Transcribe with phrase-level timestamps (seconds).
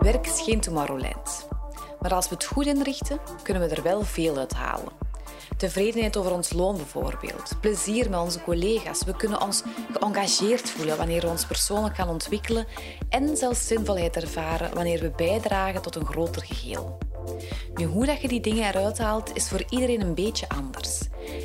[0.00, 1.48] Werk is geen Tomorrowland.
[2.00, 4.92] Maar als we het goed inrichten, kunnen we er wel veel uit halen.
[5.56, 7.60] Tevredenheid over ons loon bijvoorbeeld.
[7.60, 9.04] Plezier met onze collega's.
[9.04, 12.66] We kunnen ons geëngageerd voelen wanneer we ons persoonlijk gaan ontwikkelen.
[13.08, 16.98] En zelfs zinvolheid ervaren wanneer we bijdragen tot een groter geheel.
[17.74, 21.00] Nu, hoe dat je die dingen eruit haalt, is voor iedereen een beetje anders.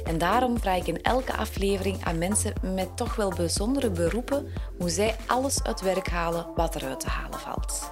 [0.05, 4.47] En daarom vraag ik in elke aflevering aan mensen met toch wel bijzondere beroepen
[4.77, 7.91] hoe zij alles uit werk halen wat eruit te halen valt.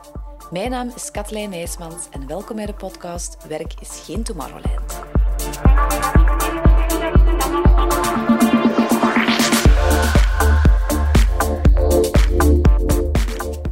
[0.52, 5.02] Mijn naam is Katlijn Nijsmans en welkom bij de podcast Werk is geen Tomorrowland.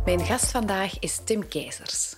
[0.05, 2.15] Mijn gast vandaag is Tim Keizers.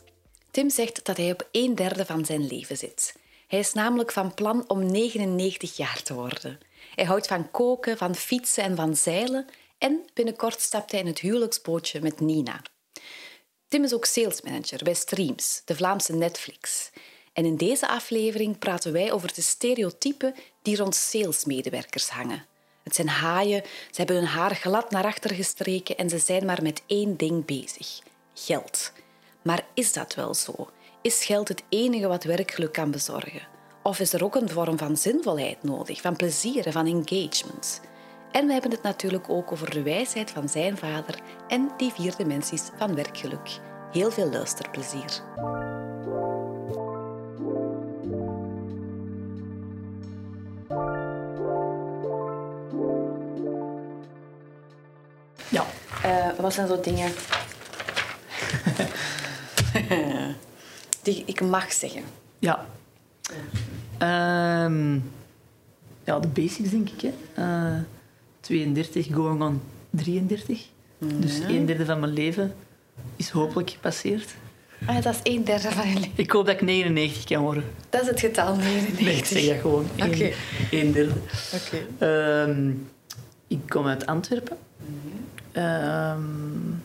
[0.52, 3.21] Tim zegt dat hij op een derde van zijn leven zit.
[3.53, 6.59] Hij is namelijk van plan om 99 jaar te worden.
[6.95, 9.45] Hij houdt van koken, van fietsen en van zeilen
[9.77, 12.62] en binnenkort stapt hij in het huwelijksbootje met Nina.
[13.68, 16.90] Tim is ook salesmanager bij Streams, de Vlaamse Netflix.
[17.34, 22.45] En in deze aflevering praten wij over de stereotypen die rond salesmedewerkers hangen.
[22.84, 26.62] Het zijn haaien, ze hebben hun haar glad naar achter gestreken en ze zijn maar
[26.62, 27.99] met één ding bezig:
[28.34, 28.91] geld.
[29.41, 30.70] Maar is dat wel zo?
[31.04, 33.48] Is geld het enige wat werkgeluk kan bezorgen?
[33.82, 37.82] Of is er ook een vorm van zinvolheid nodig, van plezier en van engagement?
[38.32, 42.15] En we hebben het natuurlijk ook over de wijsheid van zijn vader en die vier
[42.15, 43.60] dimensies van werkgeluk.
[43.91, 45.21] Heel veel luisterplezier.
[55.49, 55.65] Ja,
[56.05, 57.12] uh, wat zijn zo dingen
[61.04, 62.01] die ik mag zeggen?
[62.40, 62.65] Ja.
[64.66, 65.12] Um,
[66.03, 67.01] ja, de basics denk ik.
[67.01, 67.12] Hè.
[67.75, 67.81] Uh,
[68.40, 70.66] 32 going on 33.
[70.97, 72.56] Dus een derde van mijn leven
[73.16, 74.35] is hopelijk gepasseerd.
[74.85, 76.11] Ah, dat is een derde van je leven.
[76.16, 77.63] Ik hoop dat ik 99 kan worden.
[77.89, 79.05] Dat is het getal 99.
[79.05, 79.88] Nee, ik zeg dat gewoon.
[79.94, 80.05] Oké.
[80.05, 80.33] Okay.
[80.72, 81.13] Een derde.
[81.53, 81.83] Oké.
[81.95, 82.44] Okay.
[82.44, 82.88] Um,
[83.47, 84.57] ik kom uit Antwerpen.
[85.53, 86.83] Um,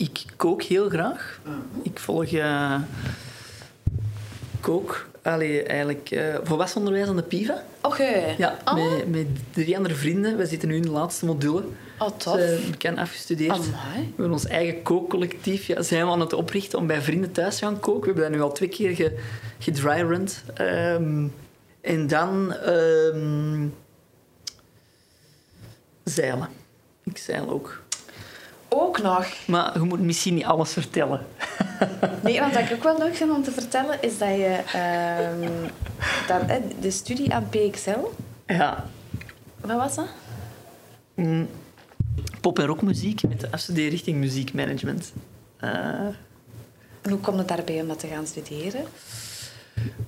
[0.00, 1.40] ik kook heel graag.
[1.82, 2.80] Ik volg uh,
[4.60, 7.62] kook Allee, eigenlijk uh, volwassen onderwijs aan de PIVA.
[7.82, 8.34] Oké.
[8.38, 8.74] Ja, oh.
[8.74, 10.36] met, met, drie andere vrienden.
[10.36, 11.64] We zitten nu in de laatste module.
[11.98, 12.36] Oh, tof.
[12.36, 13.52] Dus, uh, bekend afgestudeerd.
[13.52, 13.68] Amai.
[13.94, 15.66] We hebben ons eigen kookcollectief.
[15.66, 18.00] Ja, zijn we aan het oprichten om bij vrienden thuis te gaan koken.
[18.00, 19.18] We hebben dat nu al twee keer ge,
[19.58, 20.42] gedryrund.
[20.60, 21.34] Um,
[21.80, 22.54] en dan...
[22.66, 23.74] Um,
[26.04, 26.48] zeilen.
[27.04, 27.82] Ik zeil ook.
[28.72, 29.26] Ook nog?
[29.46, 31.20] Maar je moet misschien niet alles vertellen.
[32.22, 34.58] Nee, want wat ik ook wel leuk vind om te vertellen, is dat je
[35.40, 35.70] um,
[36.26, 37.98] dat, de studie aan PXL...
[38.46, 38.84] Ja.
[39.60, 40.06] Wat was dat?
[41.14, 41.48] Mm,
[42.40, 45.12] pop- en rockmuziek met de afstudeerrichting muziekmanagement.
[45.60, 45.70] Uh,
[47.00, 48.84] en hoe komt het daarbij om dat te gaan studeren?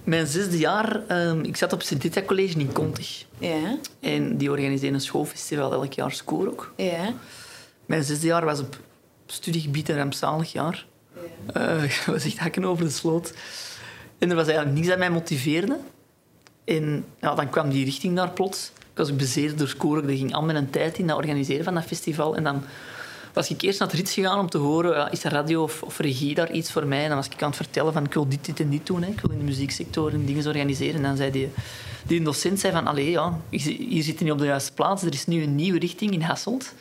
[0.05, 3.25] Mijn zesde jaar, um, ik zat op Sint College in Kontig.
[3.39, 3.79] Ja.
[4.01, 6.73] En die organiseren een schoolfestival elk jaar, Score ook.
[6.77, 7.15] Ja.
[7.87, 8.79] Mijn zesde jaar was op
[9.27, 10.87] studiegebied een rampzalig jaar.
[11.57, 13.35] Uh, ik was echt hakken over de sloot.
[14.19, 15.79] En er was eigenlijk niets dat mij motiveerde.
[16.65, 18.73] En ja, dan kwam die richting daar plots.
[18.79, 20.09] Ik was ook bezeten door scoren.
[20.09, 22.37] Er ging al mijn tijd in dat organiseren van dat festival.
[22.37, 22.65] En dan
[23.33, 24.97] was ik eerst naar het rits gegaan om te horen...
[24.97, 27.03] Ja, is er radio of, of, regie daar iets voor mij?
[27.03, 28.05] En dan was ik aan het vertellen van...
[28.05, 29.03] Ik wil dit, dit en dit doen.
[29.03, 29.09] Hè.
[29.09, 30.95] Ik wil in de muzieksector en dingen organiseren.
[30.95, 31.49] En dan zei die,
[32.07, 32.87] die docent zei van...
[32.87, 35.03] Allee, ja, hier zit je niet op de juiste plaats.
[35.03, 36.75] Er is nu een nieuwe richting in Hasselt.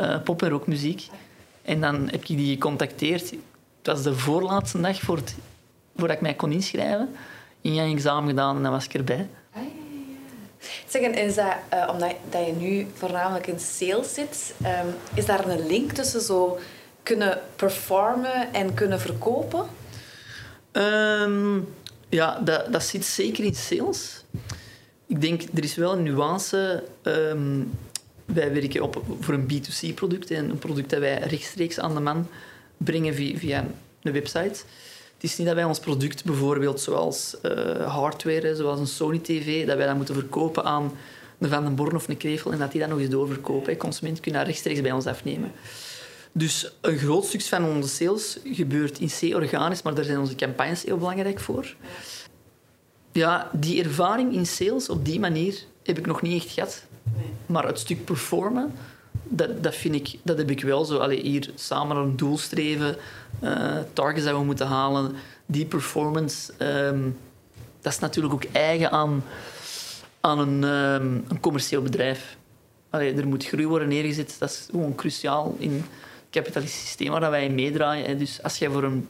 [0.00, 1.06] Uh, pop- en rockmuziek.
[1.62, 3.32] En dan heb ik die gecontacteerd
[3.78, 5.34] het was de voorlaatste dag voor het,
[5.96, 7.14] voordat ik mij kon inschrijven.
[7.60, 9.28] In een examen gedaan en dan was ik erbij.
[9.52, 9.62] Ah,
[10.86, 15.26] zeg, en is dat, uh, omdat dat je nu voornamelijk in sales zit, um, is
[15.26, 16.58] daar een link tussen zo
[17.02, 19.66] kunnen performen en kunnen verkopen?
[20.72, 21.68] Um,
[22.08, 24.24] ja, dat, dat zit zeker in sales.
[25.06, 26.84] Ik denk, er is wel een nuance.
[27.02, 27.78] Um,
[28.34, 32.28] wij werken op, voor een B2C-product, een product dat wij rechtstreeks aan de man
[32.76, 33.66] brengen via, via
[34.02, 34.62] een website.
[35.14, 39.66] Het is niet dat wij ons product bijvoorbeeld zoals uh, hardware, zoals een Sony TV,
[39.66, 40.92] dat wij dat moeten verkopen aan
[41.38, 43.76] een Van den Born of een Krevel en dat die dat nog eens doorverkopen.
[43.76, 45.52] Consumenten kunnen dat rechtstreeks bij ons afnemen.
[46.32, 50.34] Dus een groot stuk van onze sales gebeurt in C organisch, maar daar zijn onze
[50.34, 51.74] campagnes heel belangrijk voor.
[53.12, 56.86] Ja, die ervaring in sales op die manier heb ik nog niet echt gehad.
[57.46, 58.72] Maar het stuk performen,
[59.22, 60.98] dat, dat, vind ik, dat heb ik wel zo.
[60.98, 62.96] Allee, hier samen een doel streven,
[63.42, 65.14] uh, targets dat we moeten halen,
[65.46, 67.18] die performance, um,
[67.80, 69.24] dat is natuurlijk ook eigen aan,
[70.20, 72.36] aan een, ehm, een commercieel bedrijf.
[72.90, 74.36] Allee, er moet groei worden neergezet.
[74.38, 75.84] Dat is gewoon cruciaal in het
[76.30, 78.18] kapitalistisch systeem waar wij in meedraaien.
[78.18, 79.08] Dus als jij voor een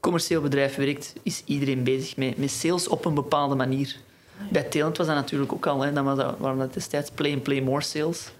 [0.00, 3.96] commercieel bedrijf werkt, is iedereen bezig met, met sales op een bepaalde manier.
[4.50, 5.80] Bij Talent was dat natuurlijk ook al.
[5.80, 5.92] Hè.
[5.92, 8.30] Dan was dat, waren dat destijds play and play more sales.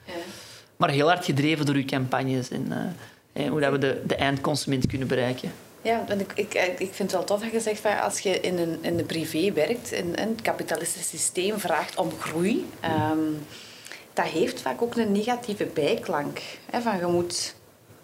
[0.76, 2.96] Maar heel hard gedreven door uw campagnes en
[3.32, 5.52] eh, hoe dat we de, de eindconsument kunnen bereiken.
[5.82, 8.40] Ja, want ik, ik, ik vind het wel tof dat je zegt van als je
[8.40, 13.18] in, een, in de privé werkt, in, in het kapitalistische systeem vraagt om groei, ehm,
[14.12, 16.40] dat heeft vaak ook een negatieve bijklank.
[16.70, 17.54] Hè, van je moet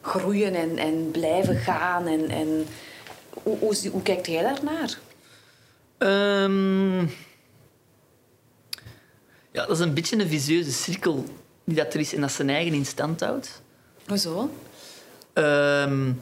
[0.00, 2.06] groeien en, en blijven gaan.
[2.06, 2.66] En, en
[3.42, 4.98] hoe, hoe, hoe kijkt jij daarnaar?
[5.98, 7.06] Ehm,
[9.54, 11.24] ja, dat is een beetje een visieuze cirkel
[11.64, 13.62] die dat er is en dat zijn eigen in stand houdt.
[14.06, 14.50] Hoezo?
[15.32, 16.12] Ehm,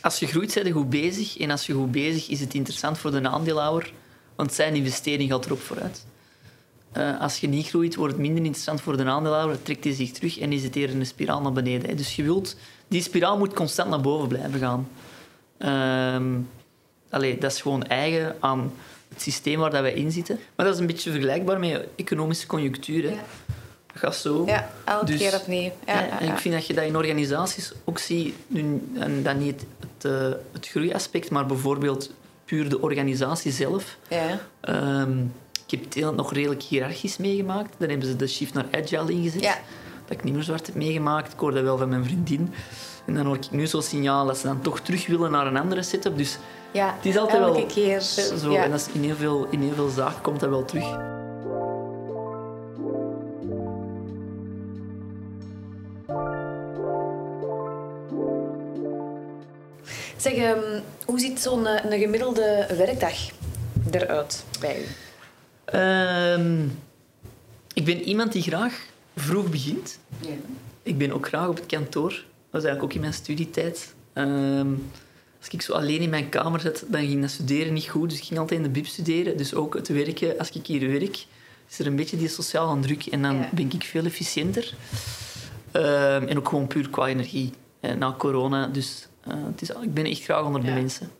[0.00, 1.38] als je groeit, zijn je goed bezig.
[1.38, 3.92] En als je goed bezig is het interessant voor de aandeelhouder,
[4.36, 6.06] want zijn investering gaat erop vooruit.
[6.92, 10.10] Eh, als je niet groeit, wordt het minder interessant voor de aandeelhouder, trekt hij zich
[10.10, 11.88] terug en is het eerder een spiraal naar beneden.
[11.88, 11.94] hè.
[11.94, 12.56] Dus je wilt,
[12.88, 14.88] die spiraal moet constant naar boven blijven gaan.
[15.58, 16.38] Ehm,
[17.10, 18.72] allee, dat is gewoon eigen aan
[19.08, 20.38] het systeem waar dat wij in zitten.
[20.56, 23.02] Maar dat is een beetje vergelijkbaar met economische conjunctuur.
[23.02, 23.08] hè.
[23.08, 23.20] Ja.
[23.86, 24.44] Dat gaat zo.
[24.46, 25.70] Ja, elke Dus- keer opnieuw.
[25.86, 28.34] Ja, en ik vind dat je dat in organisaties ook ziet.
[28.46, 32.10] Nu, en dan niet het, eh, het groeiaspect, maar bijvoorbeeld
[32.44, 33.96] puur de organisatie zelf.
[34.08, 34.40] Ja.
[34.60, 35.18] Ehm,
[35.66, 37.74] ik heb het nog redelijk hiërarchisch meegemaakt.
[37.78, 39.42] Dan hebben ze de shift naar agile ingezet.
[39.42, 41.32] Dat ik niet meer zwart heb meegemaakt.
[41.32, 42.52] Ik hoor dat wel van mijn vriendin.
[43.08, 45.56] En dan hoor ik nu zo'n signaal dat ze dan toch terug willen naar een
[45.56, 46.16] andere setup.
[46.16, 46.38] Dus
[46.72, 48.00] ja, het is altijd elke wel keer.
[48.00, 48.50] zo.
[48.50, 48.64] Ja.
[48.64, 50.96] En dat is in, heel veel, in heel veel zaken komt dat wel terug.
[60.16, 63.16] Zeg, ehm, hoe ziet zo'n eh, een gemiddelde werkdag
[63.90, 64.84] eruit bij u?
[65.64, 66.62] Ehm,
[67.72, 69.98] ik ben iemand die graag vroeg begint.
[70.20, 70.28] Ja.
[70.82, 72.26] Ik ben ook graag op het kantoor.
[72.50, 73.94] Dat was eigenlijk ook in mijn studietijd.
[74.12, 74.68] Ehm,
[75.38, 78.10] als ik zo alleen in mijn kamer zat, dan ging dat studeren niet goed.
[78.10, 79.36] Dus ik ging altijd in de bib studeren.
[79.36, 81.26] Dus ook het werken, als ik hier werk,
[81.70, 83.06] is er een beetje die sociale druk.
[83.06, 83.48] En dan Ja.
[83.52, 84.74] ben ik veel efficiënter.
[85.72, 87.52] Ehm, en ook gewoon puur qua energie.
[87.98, 88.66] na corona.
[88.66, 90.74] Dus eh, het is, ik ben echt graag onder de Ja.
[90.74, 91.10] mensen.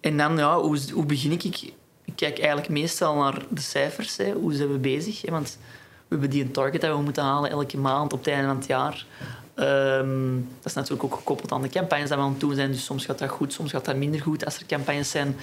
[0.00, 1.44] En dan, ja, hoe, hoe begin ik?
[1.44, 1.62] ik?
[2.04, 4.16] Ik kijk eigenlijk meestal naar de cijfers.
[4.16, 4.32] Hè.
[4.32, 5.22] Hoe zijn we bezig?
[5.22, 5.30] Hè?
[5.30, 8.46] Want we hebben die een target dat we moeten halen elke maand op het einde
[8.46, 9.06] van het jaar.
[9.54, 12.72] Ehm, dat is natuurlijk ook gekoppeld aan de campagnes die we aan het doen zijn.
[12.72, 14.44] Dus soms gaat dat goed, soms gaat dat minder goed.
[14.44, 15.36] Als er campagnes zijn,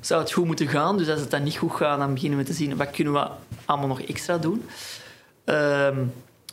[0.00, 0.98] zou het goed moeten gaan.
[0.98, 3.28] Dus als het dan niet goed gaat, dan beginnen we te zien wat kunnen we
[3.64, 4.64] allemaal nog extra doen.
[5.44, 6.04] Ehm,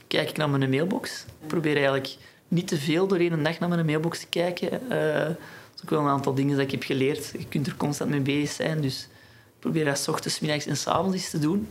[0.07, 1.25] kijk ik naar mijn mailbox.
[1.41, 2.15] Ik probeer eigenlijk
[2.47, 4.71] niet te veel door één dag naar mijn mailbox te kijken.
[4.71, 5.37] Eh, dat
[5.75, 7.31] is ook wel een aantal dingen dat ik heb geleerd.
[7.31, 8.81] Je kunt er constant mee bezig zijn.
[8.81, 9.07] Dus
[9.45, 11.67] ik probeer dat s ochtends, middags en s avonds eens te doen.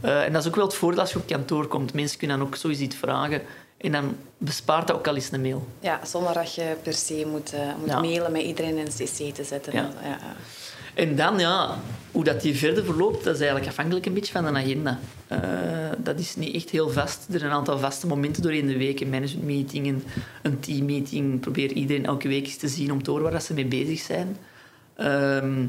[0.00, 1.94] Eh, en dat is ook wel het voordeel als je op kantoor komt.
[1.94, 3.42] Mensen kunnen dan ook sowieso iets vragen.
[3.76, 5.66] En dan bespaart dat ook al eens een mail.
[5.80, 8.00] Ja, zonder dat je per se moet, eh, moet Ja.
[8.00, 9.72] mailen met iedereen in CC te zetten.
[9.72, 9.90] Ja.
[10.02, 10.18] Ja.
[10.94, 11.78] En dan, ja,
[12.12, 14.98] hoe dat die verder verloopt, dat is eigenlijk afhankelijk een beetje van de agenda.
[15.26, 15.38] Eh,
[15.98, 17.26] dat is niet echt heel vast.
[17.32, 19.00] Er zijn een aantal vaste momenten doorheen de week.
[19.00, 20.04] Een managementmeeting, een,
[20.42, 21.40] een teammeeting.
[21.40, 23.98] Probeer iedereen elke week eens te zien om te horen waar dat ze mee bezig
[24.00, 24.36] zijn.
[24.96, 25.64] Ehm,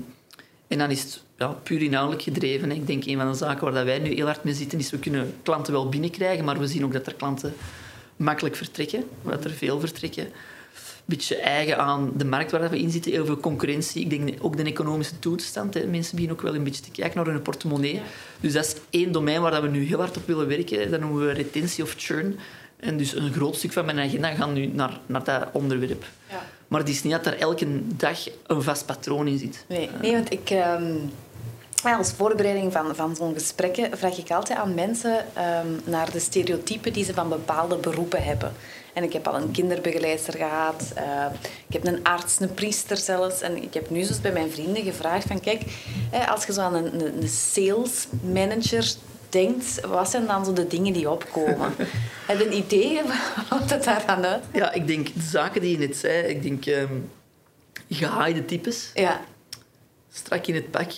[0.68, 2.70] en dan is het ja, puur inhoudelijk gedreven.
[2.70, 2.76] hè.
[2.76, 4.90] Ik denk een van de zaken waar dat wij nu heel hard mee zitten, is
[4.90, 7.54] we kunnen klanten wel binnenkrijgen, maar we zien ook dat er klanten
[8.18, 10.28] makkelijk vertrekken, dat er veel vertrekken
[11.08, 13.12] beetje eigen aan de markt waar we in zitten.
[13.12, 14.02] Heel veel concurrentie.
[14.02, 15.74] Ik denk ook de economische toestand.
[15.74, 15.86] Hè.
[15.86, 18.02] Mensen beginnen ook wel een beetje te kijken naar hun portemonnee.
[18.40, 20.92] Dus dat is één domein waar we nu heel hard op willen werken.
[20.92, 22.40] Dat noemen we retentie of churn.
[22.80, 26.06] En dus een groot stuk van mijn agenda gaat nu naar, naar dat onderwerp.
[26.30, 26.46] Ja.
[26.68, 29.66] Maar het is niet dat er elke dag een vast patroon in zit.
[29.68, 30.50] Nee, nee, want ik...
[30.50, 30.96] ehm,
[31.84, 36.20] ja, als voorbereiding van, van zo'n gesprekken vraag ik altijd aan mensen ehm, naar de
[36.20, 38.54] stereotypen die ze van bepaalde beroepen hebben.
[38.94, 41.26] En ik heb al een kinderbegeleidster gehad, eh,
[41.68, 43.42] ik heb een arts, een priester zelfs.
[43.42, 45.62] En ik heb nu zoals bij mijn vrienden gevraagd van kijk,
[46.30, 48.94] als je zo aan een, een, sales manager
[49.30, 51.74] denkt, wat zijn dan zo de dingen die opkomen?
[52.28, 53.02] Heb je een idee
[53.50, 54.44] wat het daarvan uit?
[54.54, 56.28] Ja, ik denk de zaken die je net zei.
[56.28, 56.94] Ik denk ehm
[57.90, 58.92] gehaaide types.
[58.94, 59.22] Ja,
[60.18, 60.92] Strak in het pak.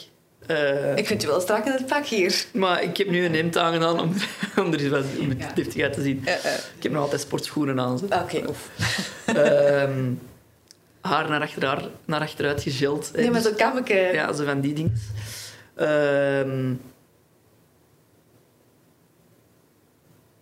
[0.50, 2.46] Eh, ik vind je wel strak in het pak hier.
[2.54, 4.14] Maar ik heb nu een hemd aangedaan om,
[4.66, 5.52] om er eens wat om het Ja.
[5.54, 6.22] deftig uit te zien.
[6.26, 6.54] Eh, eh.
[6.78, 7.98] Ik heb nog altijd sportschoenen aan.
[8.00, 8.06] zo.
[8.06, 8.70] Oké, oef.
[9.26, 10.12] Ehm,
[11.02, 13.10] haar naar, achter, naar achteruit gegeld.
[13.14, 13.20] hè.
[13.22, 13.94] Nee, maar Dus- zo kammeke.
[13.94, 14.94] Ja, zo van die dingen.
[15.76, 16.74] Ehm,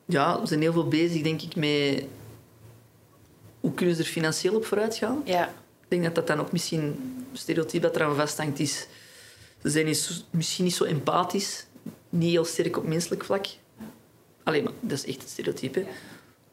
[0.06, 2.04] ja, we zijn heel veel bezig, denk ik, met
[3.60, 5.22] hoe kunnen ze er financieel op vooruit gaan.
[5.26, 5.48] Ja.
[5.48, 8.88] Ik denk dat dat dan ook misschien een stereotype dat eraan vasthangt is.
[9.64, 11.66] Ze zijn niet zo- misschien niet zo empathisch,
[12.10, 13.46] niet heel sterk op menselijk vlak.
[14.44, 15.86] Alleen maar dat is echt het stereotype.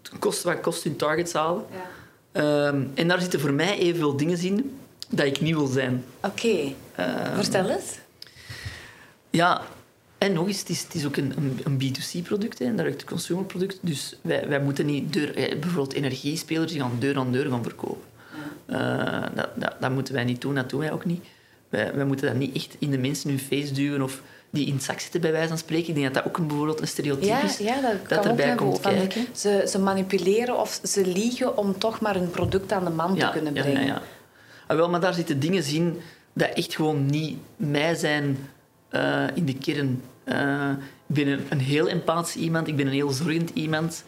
[0.02, 1.64] Het kost wat kost hun targets halen.
[1.72, 1.86] Ja.
[2.32, 4.76] Ehm, en daar zitten voor mij evenveel dingen in
[5.08, 6.04] dat ik niet wil zijn.
[6.22, 7.98] Oké, Ehm, vertel eens.
[9.30, 9.62] Ja,
[10.18, 13.78] en nog eens, het is, het is ook een, een, een B2C-product, een direct-to-consumer product.
[13.80, 17.62] Dus wij, wij moeten niet deur, eh, bijvoorbeeld energiespelers die gaan deur aan deur gaan
[17.62, 18.02] verkopen.
[18.66, 21.24] Eh, dat, dat, dat moeten wij niet doen, dat doen wij ook niet.
[21.74, 24.74] Wij, wij moeten dat niet echt in de mensen hun face duwen of die in
[24.74, 25.88] het zak zitten, bij wijze van spreken.
[25.88, 27.58] Ik denk dat dat ook een, bijvoorbeeld een stereotype Ja, is.
[27.58, 29.26] ja, dat, erbij komt kijken.
[29.32, 33.28] Ze, ze manipuleren of ze liegen om toch maar hun product aan de man te
[33.32, 33.80] kunnen brengen.
[33.80, 34.02] Ja, ja,
[34.66, 36.00] Ah, wel, maar daar zitten dingen in
[36.32, 38.38] dat echt gewoon niet mij zijn
[38.88, 40.02] eh, in de kern.
[40.24, 40.70] Eh,
[41.06, 44.04] ik ben een, een heel empathisch iemand, ik ben een heel zorgend iemand.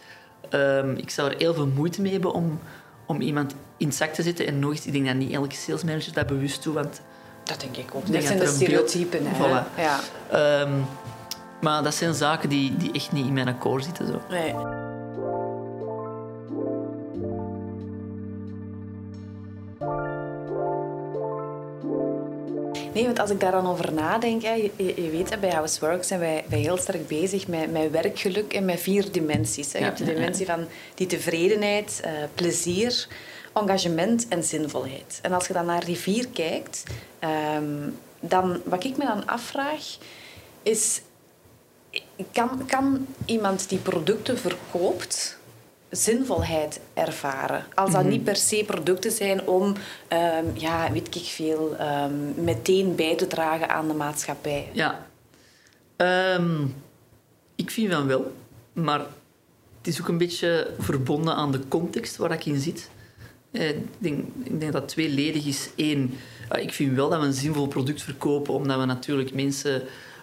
[0.49, 2.59] Ehm, ik zou er heel veel moeite mee hebben om,
[3.07, 4.47] om iemand in het zak te zetten.
[4.47, 7.01] En nog eens, ik denk dat niet elke salesmanager dat bewust doet, want
[7.47, 8.05] Dat denk ik ook.
[8.05, 8.55] Ik Dat zijn de er beeld-
[8.89, 9.19] stereotypen.
[9.27, 9.35] Hè?
[9.35, 9.65] Voilà.
[9.77, 9.99] Ja.
[10.31, 10.71] Ehm,
[11.61, 14.07] maar dat zijn zaken die, die echt niet in mijn akkoord zitten.
[14.07, 14.21] Zo.
[14.29, 14.53] Nee.
[22.93, 26.03] Nee, want als ik daar dan over nadenk, hè, je, je- weet, hè, bij Housework
[26.03, 29.71] zijn wij, wij heel sterk bezig met, met werkgeluk en met vier dimensies.
[29.73, 29.77] Hè.
[29.79, 30.17] Je Ja, hebt de ja, ja.
[30.17, 33.07] dimensie van die tevredenheid, eh, plezier,
[33.61, 35.19] engagement en zinvolheid.
[35.21, 36.83] En als je dan naar die vier kijkt,
[37.19, 39.97] ehm, dan, wat ik me dan afvraag,
[40.63, 41.01] is
[42.31, 45.37] kan, kan iemand die producten verkoopt
[45.89, 47.65] zinvolheid ervaren?
[47.73, 49.73] Als dat niet per se producten zijn om,
[50.07, 54.69] ehm, ja, weet ik veel, ehm, meteen bij te dragen aan de maatschappij.
[54.73, 55.05] Ja.
[57.55, 58.33] Ik vind van wel,
[58.73, 58.99] maar
[59.77, 62.89] het is ook een beetje verbonden aan de context waar ik in zit.
[63.57, 64.25] Eh, Ik denk,
[64.61, 65.69] dat het tweeledig is.
[65.75, 66.17] Eén,
[66.49, 69.81] eh, ik vind wel dat we een zinvol product verkopen, omdat we natuurlijk mensen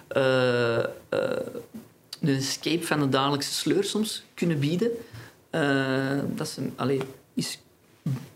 [0.08, 0.84] eh, eh,
[2.20, 4.90] een escape van de dagelijkse sleur soms kunnen bieden.
[6.36, 7.00] Dat ze, allee,
[7.34, 7.58] is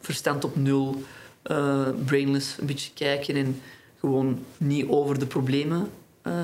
[0.00, 1.02] verstand op nul,
[2.04, 3.60] brainless, een beetje kijken en
[4.00, 5.90] gewoon niet over de problemen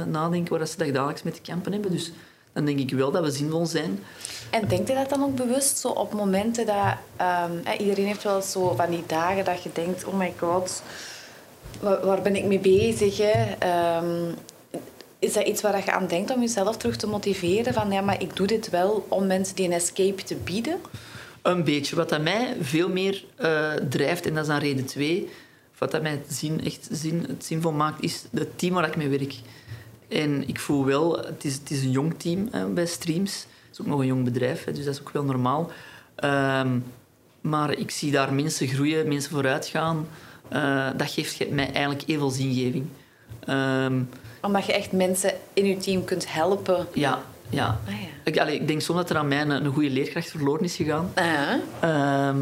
[0.07, 1.91] nadenken waar ze dagelijks mee te kampen hebben.
[1.91, 2.13] Dus
[2.55, 4.03] dan denk ik wel dat we zinvol zijn.
[4.51, 6.95] En denkt je dat dan ook bewust zo op momenten dat...
[7.17, 10.05] ehm, iedereen heeft wel zo van die dagen dat je denkt...
[10.05, 10.83] Oh my god,
[11.81, 13.19] waar, waar ben ik mee bezig?
[13.19, 13.55] Hè?
[13.59, 14.33] Ehm,
[15.19, 17.75] is dat iets waar je aan denkt om jezelf terug te motiveren?
[17.75, 20.81] Van ja, maar ik doe dit wel om mensen die een escape te bieden.
[21.43, 21.97] Een beetje.
[21.97, 25.29] Wat dat mij veel meer eh, drijft, en dat is dan reden twee,
[25.79, 28.97] wat dat mij het, zin, echt zin, het zinvol maakt, is het team waar ik
[28.97, 29.35] mee werk.
[30.09, 33.33] En ik voel wel, het is, het is een jong team hè, bij Streams.
[33.43, 35.71] Het is ook nog een jong bedrijf, hè, dus dat is ook wel normaal.
[36.15, 36.79] Ehm,
[37.41, 40.07] maar ik zie daar mensen groeien, mensen vooruit gaan.
[40.49, 42.87] Eh, dat geeft mij eigenlijk evenveel zingeving.
[43.45, 44.03] Ehm,
[44.43, 46.87] Omdat je echt mensen in je team kunt helpen.
[46.95, 47.81] ja, ja.
[47.87, 48.07] Ah, ja.
[48.25, 50.77] Ik, allee, ik denk soms dat er aan mij een, een goede leerkracht verloren is
[50.77, 51.11] gegaan.
[51.15, 52.39] Ah, Ehm,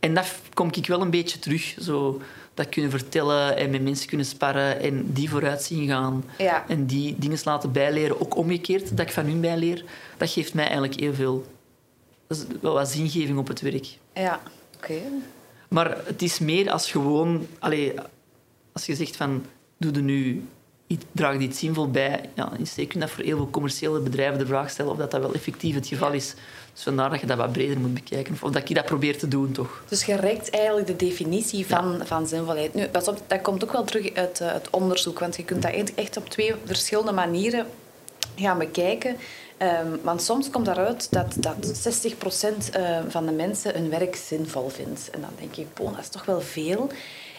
[0.00, 1.74] en dat kom ik wel een beetje terug.
[1.80, 2.20] Zo,
[2.58, 6.24] dat kunnen vertellen en met mensen kunnen sparren en die vooruit zien gaan.
[6.38, 6.64] ja.
[6.68, 8.20] En die dingen laten bijleren.
[8.20, 9.84] Ook omgekeerd, dat ik van hun bijleer.
[10.16, 11.44] Dat geeft mij eigenlijk heel veel...
[12.26, 13.86] Dat is wel wat zingeving op het werk.
[14.14, 14.40] ja.
[14.76, 15.00] Oké.
[15.68, 17.46] Maar het is meer als gewoon...
[17.58, 17.94] Allee,
[18.72, 19.44] als je zegt van...
[19.76, 20.44] Doe er nu...
[20.88, 22.20] iets- Draag dit zinvol bij.
[22.34, 25.20] Ja, je kunt dat voor heel veel commerciële bedrijven de vraag stellen of dat, dat
[25.20, 26.34] wel effectief het geval is.
[26.74, 28.36] Dus vandaar dat je dat wat breder moet bekijken.
[28.40, 29.82] Of dat ik dat probeer te doen, toch?
[29.88, 32.74] Dus je reikt eigenlijk de definitie van, van zinvolheid.
[32.74, 35.62] Nu, pas op, dat komt ook wel terug uit eh, het onderzoek, want je kunt
[35.62, 37.66] dat echt- op twee verschillende manieren
[38.36, 39.16] gaan bekijken.
[39.56, 44.68] Ehm, want soms komt daaruit dat, dat 60% eh, van de mensen hun werk zinvol
[44.68, 45.10] vindt.
[45.10, 46.90] En dan denk ik, boh, dat is toch wel veel.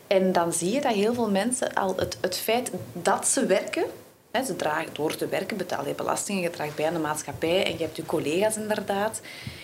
[0.09, 3.83] En dan zie je dat heel veel mensen al het, het feit dat ze werken,
[4.31, 7.65] hè, ze dragen, door te werken betaal je belastingen, je draagt bij aan de maatschappij
[7.65, 9.21] en je hebt je collega's inderdaad.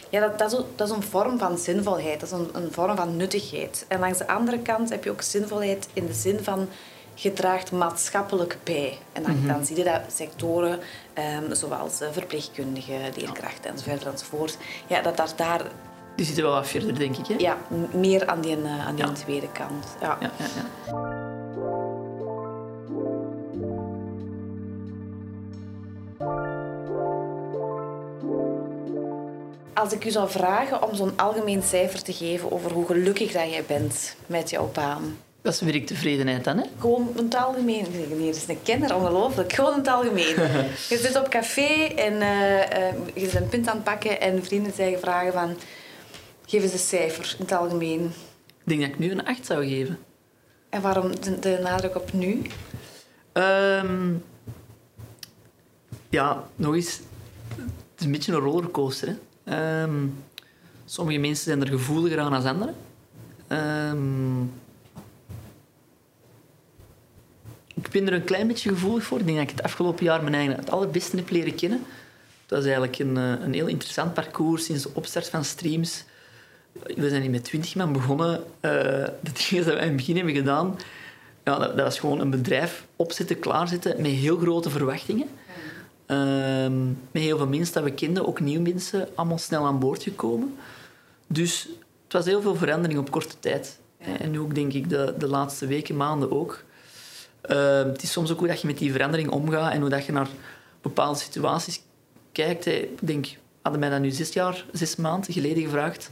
[0.10, 2.72] Ja, dat, dat, is, ook- dat is een vorm van zinvolheid, dat is een, een
[2.72, 3.86] vorm van nuttigheid.
[3.88, 6.70] En langs de andere kant heb je ook zinvolheid in de zin van
[7.14, 8.98] je draagt maatschappelijk bij.
[9.14, 10.80] En dan, dan zie je dat sectoren
[11.14, 15.62] ehm, zoals eh, verpleegkundigen, leerkrachten enzovoort enzovoort, ja, dat daar, daar
[16.16, 17.28] Die zitten wel wat verder, denk ik.
[17.28, 17.36] Hè?
[17.38, 17.58] ja,
[17.94, 19.12] meer aan die, eh, aan die Ja.
[19.12, 19.86] tweede kant.
[20.02, 20.18] Ja.
[20.22, 20.94] Ja, ja.
[29.74, 33.50] Als ik u zou vragen om zo'n algemeen cijfer te geven over hoe gelukkig dat
[33.50, 35.18] jij bent met jouw baan.
[35.42, 36.64] Dat is werktevredenheid dan, hè?
[36.80, 37.86] Gewoon in het algemeen.
[38.18, 39.54] Nee, dat is een kenner, ongelooflijk.
[39.54, 40.36] Gewoon in het algemeen.
[40.90, 44.44] Je zit op café en eh, eh, je bent een punt aan het pakken en
[44.44, 45.56] vrienden zeggen vragen van...
[46.46, 48.04] Geef eens een cijfer in het algemeen.
[48.46, 49.98] Ik denk dat ik nu een 8 zou geven.
[50.70, 52.42] En waarom de, de nadruk op nu?
[53.32, 54.14] Ehm,
[56.10, 57.00] ja, nog eens.
[57.56, 59.18] Het is een beetje een rollercoaster.
[59.44, 59.84] Hè.
[59.84, 60.08] Ehm,
[60.86, 62.76] sommige mensen zijn er gevoeliger aan dan anderen.
[63.48, 64.42] Ehm,
[67.74, 69.20] ik ben er een klein beetje gevoelig voor.
[69.20, 71.84] Ik denk dat ik het afgelopen jaar mijn eigen het allerbeste heb leren kennen.
[72.42, 76.04] Het was eigenlijk een, eh, een heel interessant parcours sinds de opstart van streams.
[76.84, 78.36] We zijn hier met twintig man begonnen.
[78.38, 80.78] Uh, de dingen die wij in het begin hebben gedaan,
[81.44, 85.28] ja, dat, dat was gewoon een bedrijf opzetten, klaarzetten met heel grote verwachtingen.
[86.08, 90.04] Um, met heel veel mensen dat we kenden, ook nieuwe mensen, allemaal snel aan boord
[90.04, 90.56] gekomen.
[91.28, 91.68] Dus
[92.04, 93.80] het was heel veel verandering op korte tijd.
[93.98, 96.64] En nu ook denk ik de, de laatste weken, maanden ook.
[97.50, 100.06] Uh, het is soms ook hoe dat je met die verandering omgaat en hoe dat
[100.06, 100.28] je naar
[100.82, 101.82] bepaalde situaties
[102.32, 102.66] kijkt.
[102.66, 103.28] Ik denk,
[103.62, 106.12] hadden mij dat nu zes jaar, zes maanden geleden gevraagd,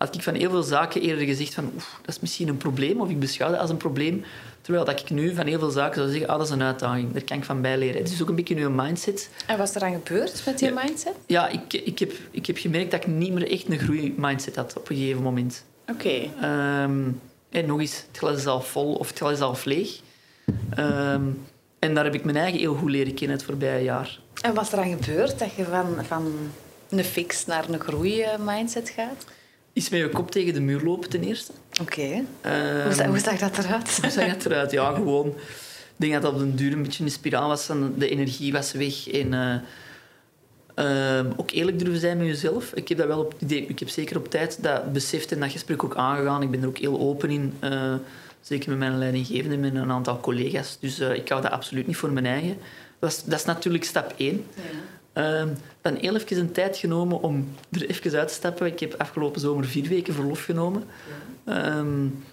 [0.00, 3.00] had ik van heel veel zaken eerder gezegd van oef, dat is misschien een probleem,
[3.00, 4.24] of ik beschouw dat als een probleem.
[4.60, 7.12] Terwijl dat ik nu van heel veel zaken zou zeggen, ah, dat is een uitdaging,
[7.12, 8.02] daar kan ik van bijleren.
[8.02, 9.30] Het is ook een beetje nu een mindset.
[9.46, 11.14] En wat is er dan gebeurd met die mindset?
[11.26, 14.76] Ja, ik, ik, heb, ik heb gemerkt dat ik niet meer echt een groeimindset had
[14.76, 15.64] op een gegeven moment.
[15.88, 16.30] Oké.
[16.40, 17.08] Ehm,
[17.50, 20.00] en nog eens, het glas is al vol of het glas is al leeg.
[20.70, 21.22] Ehm,
[21.78, 24.18] en daar heb ik mijn eigen heel goed leren kennen het voorbije jaar.
[24.42, 26.32] En wat is er dan gebeurd dat je van, van
[26.88, 29.24] een fix naar een groeimindset gaat?
[29.72, 31.52] Is met je kop tegen de muur lopen ten eerste.
[31.80, 32.24] Oké.
[32.42, 33.98] hoe, hoe, zag dat eruit?
[34.00, 34.70] Hoe zag dat eruit?
[34.70, 35.26] Ja, gewoon...
[35.26, 37.68] Ik denk dat dat op den duur een beetje een spiraal was.
[37.68, 39.08] En de energie was weg.
[39.08, 39.62] En
[40.80, 42.72] uh, ook eerlijk durven zijn met jezelf.
[42.74, 45.84] Ik heb dat wel op, ik heb zeker op tijd dat beseft en dat gesprek
[45.84, 46.42] ook aangegaan.
[46.42, 47.54] Ik ben er ook heel open in.
[47.64, 47.94] Uh,
[48.40, 50.76] zeker met mijn leidinggevende en met een aantal collega's.
[50.80, 52.56] Dus uh, ik hou dat absoluut niet voor mijn eigen.
[52.98, 54.44] Dat is, dat is natuurlijk stap één.
[54.54, 54.62] Ja.
[55.14, 55.42] Uh,
[55.80, 58.66] dan heel even een tijd genomen om er even uit te stappen.
[58.66, 60.84] Ik heb afgelopen zomer vier weken verlof genomen.
[61.48, 62.24] Um,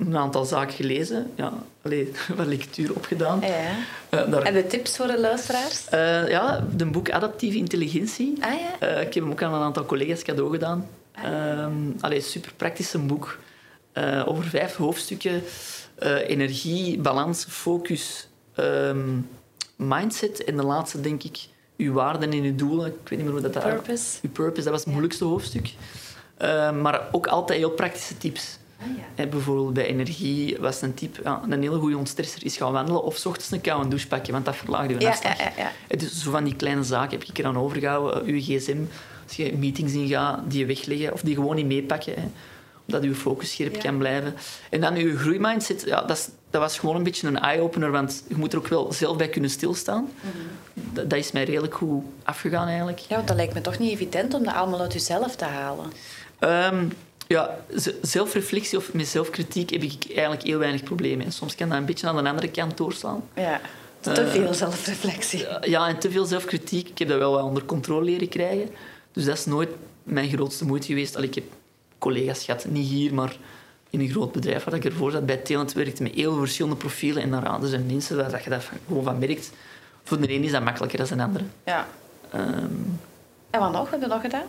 [0.00, 1.30] een aantal zaken gelezen.
[1.34, 3.40] Ja, allee, wat lectuur opgedaan.
[3.40, 3.70] Ja.
[4.10, 4.42] Uh, daar...
[4.42, 5.84] En de tips voor de luisteraars?
[5.94, 8.36] Uh, ja, de boek Adaptieve Intelligentie.
[8.40, 8.88] Ah, ja?
[8.88, 10.88] uh, ik heb hem ook aan een aantal collega's cadeau gedaan.
[11.14, 13.38] Ah, um, allee, super praktisch een boek.
[14.26, 15.42] over vijf hoofdstukken.
[16.26, 19.28] energie, balans, focus, um,
[19.76, 20.44] mindset.
[20.44, 21.38] En de laatste, denk ik,
[21.76, 22.86] uw waarden en uw doelen.
[22.86, 23.62] Ik weet niet meer hoe dat...
[23.62, 24.18] Purpose.
[24.22, 25.74] Uw purpose, dat was het moeilijkste hoofdstuk.
[26.42, 28.58] Uh, maar ook altijd heel praktische tips.
[28.80, 29.02] Ah, ja.
[29.14, 31.20] He, bijvoorbeeld bij energie was een tip...
[31.24, 34.32] Ja, een hele goede ontstresser is gaan wandelen of s ochtends een koude douche pakken,
[34.32, 35.52] want dat verlaagt je ja, ja,
[35.88, 38.24] ja, Dus zo van die kleine zaken heb ik er aan overgehouden.
[38.24, 38.78] Uw gsm,
[39.26, 42.14] als je meetings ingaat, die wegleggen of die gewoon niet meepakken.
[42.86, 44.34] Omdat uw focus scherp kan blijven.
[44.70, 48.24] En dan uw groeimindset, ja, dat, is, dat was gewoon een beetje een eye-opener, want
[48.28, 50.02] je moet er ook wel zelf bij kunnen stilstaan.
[50.02, 50.94] Mm -hmm.
[50.94, 52.98] dat, dat, is mij redelijk goed afgegaan eigenlijk.
[52.98, 55.92] Ja, want dat lijkt me toch niet evident om dat allemaal uit jezelf te halen.
[56.40, 56.92] Um,
[57.26, 57.58] ja,
[58.02, 61.26] zelfreflectie of met zelfkritiek heb ik eigenlijk heel weinig problemen.
[61.26, 63.22] En soms kan dat een beetje aan de andere kant doorslaan.
[63.34, 63.60] Ja,
[64.00, 65.44] te veel uh, zelfreflectie.
[65.60, 66.88] Ja, en te veel zelfkritiek.
[66.88, 68.68] Ik heb dat wel wat onder controle leren krijgen.
[69.12, 69.70] Dus dat is nooit
[70.02, 71.16] mijn grootste moeite geweest.
[71.16, 71.44] Allee, ik heb
[71.98, 73.36] collega's gehad, niet hier, maar
[73.90, 75.26] in een groot bedrijf waar ik ervoor zat.
[75.26, 77.22] Bij Talent werkte met heel verschillende profielen.
[77.22, 79.52] En daar er zijn mensen waar je dat gewoon van merkt.
[80.04, 81.44] Voor de een is dat makkelijker dan de andere.
[81.64, 81.88] Ja.
[82.34, 83.00] Um,
[83.50, 83.90] en wat nog?
[83.90, 84.46] Wat heb je nog gedaan?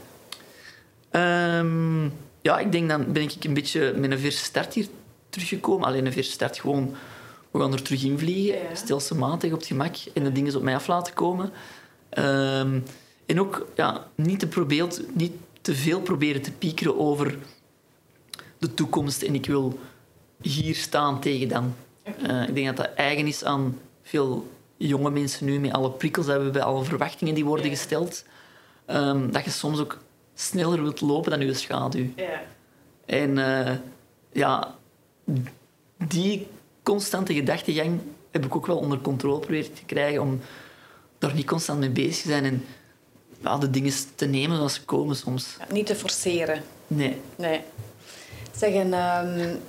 [1.66, 4.88] Um, ja, ik denk dan ben ik een beetje met een verse start hier
[5.30, 5.88] teruggekomen.
[5.88, 6.96] Alleen een verse start gewoon...
[7.52, 8.76] We gaan er terug in vliegen, ja.
[8.76, 11.52] stelselmatig op het gemak en de dingen op mij af laten komen.
[12.18, 12.84] Um,
[13.26, 15.32] en ook ja, niet, te proberen, niet
[15.68, 17.38] te veel proberen te piekeren over
[18.58, 19.80] de toekomst en ik wil
[20.42, 21.76] hier staan tegen dan.
[22.28, 26.26] Uh, ik denk dat dat eigen is aan veel jonge mensen nu, met alle prikkels
[26.26, 28.24] die we hebben, alle verwachtingen die worden gesteld.
[28.88, 29.98] Um, dat je soms ook
[30.34, 32.06] sneller wilt lopen dan je schaduw.
[32.16, 32.42] Ja.
[33.06, 33.76] En uh,
[34.32, 34.76] ja,
[35.98, 36.48] die
[36.84, 38.00] constante gedachtegang
[38.32, 40.40] heb ik ook wel onder controle proberen te krijgen om
[41.18, 42.66] daar niet constant mee bezig te zijn en
[43.42, 45.56] ja, de dingen te nemen zoals ze komen soms.
[45.60, 46.64] Ja, niet te forceren.
[46.88, 47.22] Nee.
[47.36, 47.62] Nee.
[48.56, 49.60] Zeggen, um,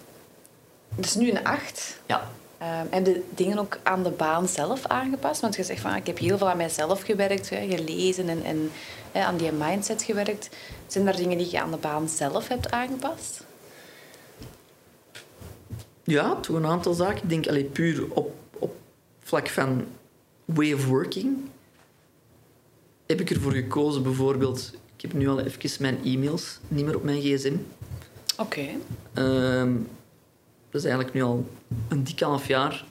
[0.96, 2.00] het is nu een acht.
[2.06, 2.30] Ja.
[2.62, 5.40] Um, heb je dingen ook aan de baan zelf aangepast?
[5.40, 8.70] Want je zegt van, ik heb heel veel aan mijzelf gewerkt, hè, gelezen en, en
[9.12, 10.48] hè, aan die mindset gewerkt.
[10.86, 13.44] Zijn er dingen die je aan de baan zelf hebt aangepast?
[16.04, 17.22] Ja, toch een aantal zaken.
[17.22, 18.76] Ik denk alleen puur op, op
[19.20, 19.86] vlak van
[20.44, 21.36] way of working
[23.08, 24.72] heb ik ervoor gekozen bijvoorbeeld...
[24.96, 27.52] Ik heb nu al even mijn e-mails niet meer op mijn gsm.
[28.36, 28.76] Oké.
[29.14, 29.60] Okay.
[29.60, 29.88] Um,
[30.70, 31.48] dat is eigenlijk nu al
[31.88, 32.84] een dik half jaar.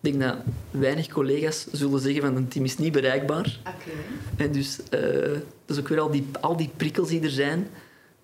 [0.00, 0.36] Ik denk dat
[0.70, 3.58] weinig collega's zullen zeggen van een team is niet bereikbaar.
[3.60, 3.94] Okay.
[4.36, 5.00] En dus uh,
[5.66, 7.68] dat is ook weer al die, al die prikkels die er zijn,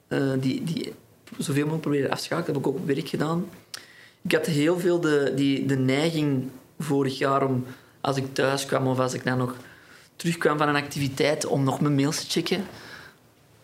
[0.08, 0.92] uh, die, die
[1.38, 2.54] zoveel mogelijk proberen af te schakelen.
[2.54, 3.48] Dat heb ik ook op werk gedaan.
[4.22, 7.64] Ik had heel veel de, die, de neiging vorig jaar om,
[8.00, 9.56] als ik thuis kwam of als ik dan nog
[10.22, 12.64] terugkwam van een activiteit, om nog mijn mails te checken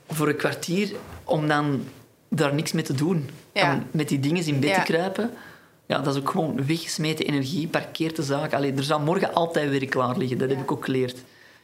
[0.08, 0.92] voor een kwartier,
[1.24, 1.84] om dan
[2.28, 3.28] daar niks mee te doen.
[3.52, 3.82] Ja.
[3.90, 4.82] Met die dingen in bed Ja.
[4.84, 5.30] te kruipen.
[5.86, 8.52] Ja, dat is ook gewoon weggesmeten energie, parkeert de zaak.
[8.52, 11.16] Allee, er zal morgen altijd werk klaar liggen, dat heb ik ook geleerd.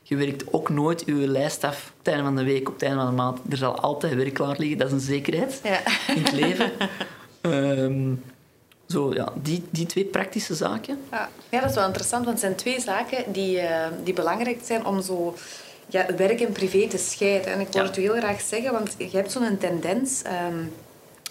[0.02, 2.82] Je werkt ook nooit je lijst af op het einde van de week, op het
[2.82, 3.38] einde van de maand.
[3.50, 5.60] Er zal altijd werk klaar liggen, dat is een zekerheid
[6.14, 6.72] in het leven.
[7.40, 8.12] Ehm,
[8.94, 10.98] zo, ja, die, die twee praktische zaken.
[11.10, 11.28] Ja.
[11.48, 14.86] ja, dat is wel interessant, want het zijn twee zaken die, eh, die belangrijk zijn
[14.86, 15.34] om zo
[15.86, 17.52] ja, werk en privé te scheiden.
[17.52, 17.88] En ik wil Ja.
[17.88, 20.58] het u heel graag zeggen, want je hebt zo'n tendens ehm,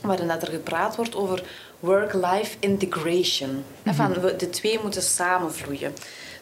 [0.02, 1.44] waarin dat er gepraat wordt over
[1.80, 3.64] work-life integration.
[3.86, 5.94] Van we, de twee moeten samenvloeien.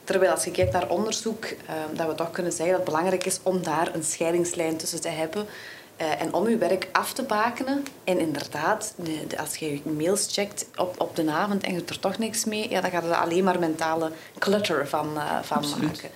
[0.04, 3.26] Terwijl als je kijkt naar onderzoek, ehm, dat we toch kunnen zeggen dat het belangrijk
[3.26, 5.46] is om daar een scheidingslijn tussen te hebben.
[6.02, 7.84] Eh, en om je werk af te bakenen.
[8.04, 11.78] En inderdaad, de, de- als je je mails checkt op, op de avond en je
[11.78, 15.40] doet er toch niks mee, ja, dan gaat er alleen maar mentale clutter van, eh,
[15.42, 15.92] van Absoluut.
[15.92, 16.10] maken.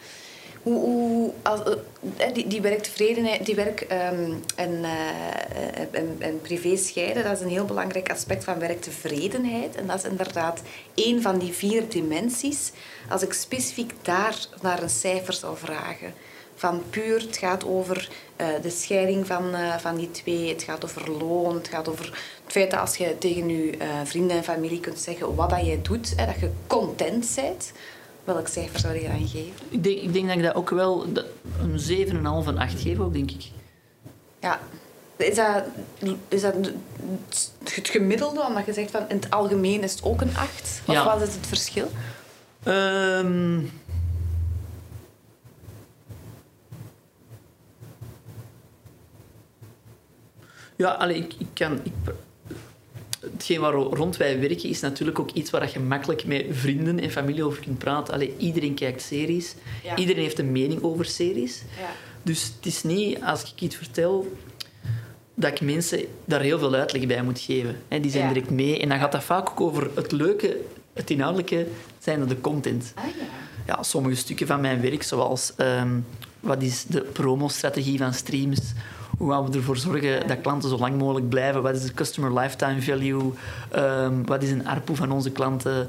[0.63, 1.60] Hoe, hoe, als,
[2.17, 4.84] eh, die, die werktevredenheid, die werk ehm, en,
[5.91, 9.76] en, en privé scheiden, dat is een heel belangrijk aspect van werktevredenheid.
[9.76, 10.62] En dat is inderdaad
[10.93, 12.71] één van die vier dimensies.
[13.10, 16.13] Als ik specifiek daar naar een cijfer zou vragen,
[16.56, 20.84] van puur, het gaat over eh, de scheiding van, eh, van die twee, het gaat
[20.84, 22.06] over loon, het gaat over
[22.44, 25.65] het feit dat als je tegen je eh, vrienden en familie kunt zeggen wat dat
[25.65, 27.72] jij doet, hè, dat je content bent.
[28.24, 29.52] Welk cijfer zou je dan geven?
[29.70, 31.26] Ik denk, ik denk dat ik dat ook wel dat-
[31.62, 33.44] een 7,5 en 8 geef, ook, denk ik.
[34.39, 34.60] Ja.
[35.18, 35.63] Is dat,
[36.28, 36.54] is dat
[37.63, 40.82] het gemiddelde, omdat je zegt van in het algemeen is het ook een 8?
[40.88, 41.06] Of Ja.
[41.06, 41.91] wat is het verschil?
[42.63, 43.60] Ehm,
[50.75, 51.79] ja, allee, ik, ik kan...
[51.83, 51.91] Ik,
[53.33, 57.11] hetgeen waar rond wij werken is natuurlijk ook iets waar je makkelijk met vrienden en
[57.11, 58.13] familie over kunt praten.
[58.13, 59.55] Allee, iedereen kijkt series.
[59.83, 59.95] Ja.
[59.95, 61.61] Iedereen heeft een mening over series.
[61.79, 61.89] Ja.
[62.23, 64.38] Dus het is niet, als ik iets vertel,
[65.33, 67.77] dat ik mensen daar heel veel uitleg bij moet geven.
[67.88, 68.33] Hè, die zijn Ja.
[68.33, 68.79] direct mee.
[68.79, 70.57] En dan gaat dat vaak ook over het leuke,
[70.93, 71.67] het inhoudelijke,
[71.99, 72.91] zijn de content.
[72.95, 73.11] Ah ja.
[73.67, 75.99] Ja, sommige stukken van mijn werk, zoals ehm,
[76.39, 78.59] wat is de promostrategie van streams,
[79.17, 82.34] hoe gaan we ervoor zorgen dat klanten zo lang mogelijk blijven, wat is de customer
[82.39, 83.32] lifetime value,
[83.71, 85.88] Ehm, wat is een ARPU van onze klanten.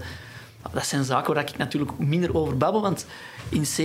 [0.73, 3.07] Dat zijn zaken waar ik natuurlijk minder over babbel, want
[3.49, 3.79] in C...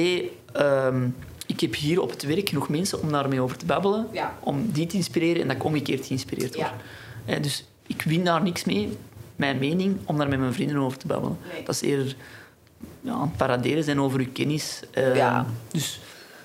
[0.54, 1.08] ehm,
[1.46, 4.34] ik heb hier op het werk nog mensen om daarmee over te babbelen, Ja.
[4.40, 6.68] om die te inspireren en dat ik omgekeerd geïnspireerd word.
[7.26, 7.34] Ja.
[7.36, 8.98] Eh, dus ik win daar niks mee,
[9.36, 11.38] mijn mening, om daar met mijn vrienden over te babbelen.
[11.54, 11.64] Nee.
[11.64, 12.16] Dat is eerder
[13.02, 14.80] ja, aan het paraderen zijn over uw kennis.
[14.92, 15.46] Eh, Ja.
[15.72, 16.00] Dus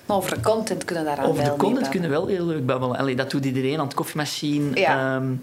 [0.07, 2.27] Maar over de content kunnen daar aan over de wel content mee kunnen we wel
[2.27, 2.97] heel leuk babbelen.
[2.97, 5.15] Allee, dat doet iedereen aan het koffiemachine, Ja.
[5.15, 5.33] ehm,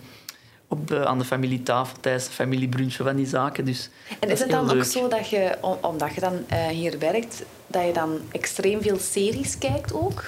[0.69, 3.65] op de, aan de familietafel tijdens de familiebrunchen van die zaken.
[3.65, 6.99] Dus En is het dan ook zo dat je, om- omdat je dan eh, hier
[6.99, 10.25] werkt, dat je dan extreem veel series kijkt ook?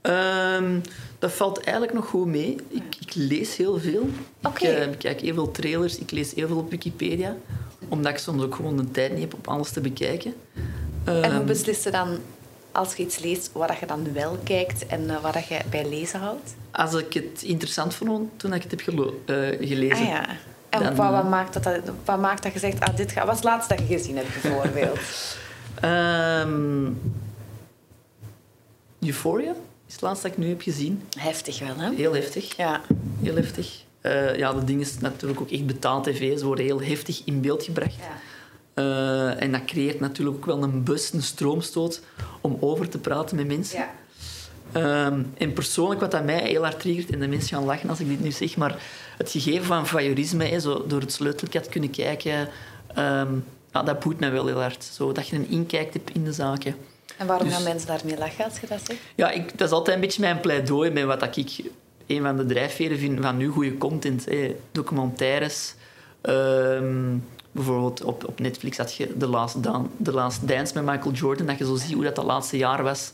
[0.00, 0.78] Ehm,
[1.18, 2.56] dat valt eigenlijk nog goed mee.
[2.68, 4.08] Ik, ik lees heel veel.
[4.54, 7.36] Ik, eh, ik kijk heel veel trailers, ik lees heel veel op Wikipedia.
[7.88, 10.34] Omdat ik soms ook gewoon de tijd niet heb om alles te bekijken.
[11.04, 12.18] En hoe Ehm, beslis je dan,
[12.72, 15.58] als je iets leest, wat dat je dan wel kijkt en eh, wat dat je
[15.70, 16.54] bij lezen houdt?
[16.70, 19.96] Als ik het interessant vond toen ik het heb eh, gelezen.
[20.06, 20.26] Ah ja.
[20.68, 23.24] En Dan, wat, wat, maakt dat, dat- wat maakt dat je zegt, ah, dit gaat...
[23.24, 24.98] Wat is het laatste dat je gezien hebt, bijvoorbeeld?
[25.80, 26.88] Ehm,
[29.00, 29.54] Euphoria
[29.86, 31.02] is het laatste dat ik nu heb gezien.
[31.18, 31.94] Heftig wel, hè?
[31.94, 32.56] Heel heftig.
[32.56, 32.80] Ja.
[33.22, 33.82] Heel heftig.
[34.00, 36.38] Eh, ja, de ding is natuurlijk ook echt betaald tv.
[36.38, 37.94] Ze worden heel heftig in beeld gebracht.
[37.94, 38.18] ja.
[38.80, 42.00] Eh, en dat creëert natuurlijk ook wel een bus, een stroomstoot
[42.40, 43.78] om over te praten met mensen.
[43.78, 43.90] Ja.
[44.72, 48.00] Ehm, en persoonlijk, wat dat mij heel hard triggert, en de mensen gaan lachen als
[48.00, 48.82] ik dit nu zeg, maar
[49.18, 52.48] het gegeven van voyeurisme, hè, zo door het sleutelkat kunnen kijken,
[52.94, 53.32] ehm,
[53.70, 54.84] dat boeit mij wel heel hard.
[54.84, 56.74] Zo, dat je een inkijk hebt in de zaken.
[57.16, 59.00] En waarom Dus- gaan mensen daarmee lachen als je dat zegt?
[59.14, 61.50] Ja, ik, dat is altijd een beetje mijn pleidooi met wat dat ik
[62.06, 64.24] een van de drijfveren vind van nu goede content.
[64.24, 64.56] Hè.
[64.72, 65.74] Documentaires.
[66.20, 67.16] Ehm,
[67.52, 71.46] bijvoorbeeld op, op Netflix had je The Last, Dan- The Last Dance met Michael Jordan.
[71.46, 73.12] Dat je zo ziet hoe dat de laatste jaar was.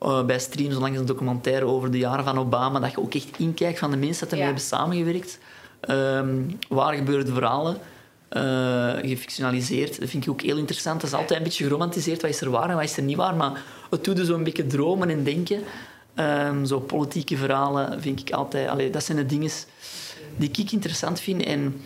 [0.00, 2.78] eh, bij Stream, zo langs een documentaire over de jaren van Obama.
[2.80, 4.52] Dat je ook echt inkijkt van de mensen dat ermee Ja.
[4.52, 5.38] hebben samengewerkt.
[5.80, 6.28] Ehm,
[6.68, 7.76] waar gebeurde verhalen.
[8.28, 10.00] eh, gefictionaliseerd.
[10.00, 11.00] Dat vind ik ook heel interessant.
[11.00, 12.20] Dat is altijd een beetje geromantiseerd.
[12.22, 13.34] Wat is er waar en wat is er niet waar?
[13.34, 15.62] Maar het doet dus zo'n beetje dromen en denken.
[16.14, 18.68] Ehm, zo politieke verhalen vind ik altijd...
[18.68, 19.50] Allee, dat zijn de dingen
[20.36, 21.42] die ik interessant vind.
[21.42, 21.80] En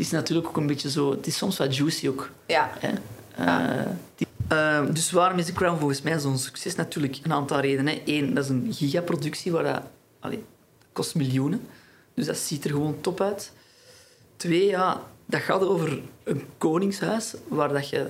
[0.00, 1.10] is natuurlijk ook een beetje zo...
[1.10, 2.30] Het is soms wat juicy ook.
[2.46, 2.70] Ja.
[2.78, 2.88] Hè?
[3.44, 3.86] Eh,
[4.16, 6.74] die- eh, dus waarom is The Crown volgens mij zo'n succes?
[6.74, 7.98] Natuurlijk een aantal redenen.
[8.04, 9.52] Eén, dat is een gigaproductie.
[9.52, 9.82] Waar dat,
[10.20, 10.44] allee,
[10.92, 11.60] kost miljoenen.
[12.14, 13.52] Dus dat ziet er gewoon top uit.
[14.36, 18.06] Twee, ja, dat gaat over een koningshuis waar dat je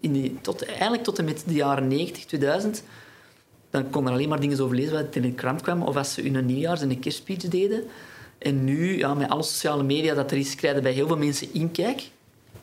[0.00, 2.82] in die, tot, eigenlijk tot en met de jaren 90, 2000,
[3.70, 5.82] dan kon er alleen maar dingen over lezen wat in de krant kwam.
[5.82, 7.84] Of als ze hun nieuwjaars- en een kerstspeech deden.
[8.42, 11.48] En nu, ja, met alle sociale media dat er is, krijgen bij heel veel mensen
[11.54, 12.02] inkijk.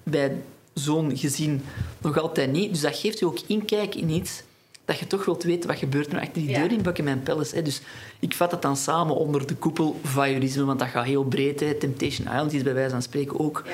[0.04, 0.36] Bij
[0.74, 1.62] zo'n gezin
[2.02, 2.70] nog altijd niet.
[2.72, 4.44] Dus dat geeft je ook inkijk in iets
[4.86, 6.60] dat je toch wilt weten wat gebeurt er achter die Ja.
[6.60, 7.56] deur in Buckingham Palace.
[7.56, 7.62] Hè.
[7.62, 7.82] Dus
[8.20, 11.60] ik vat het dan samen onder de koepel voyeurisme, want dat gaat heel breed.
[11.60, 11.74] Hè.
[11.74, 13.72] Temptation Island is bij wijze van spreken ook Ja.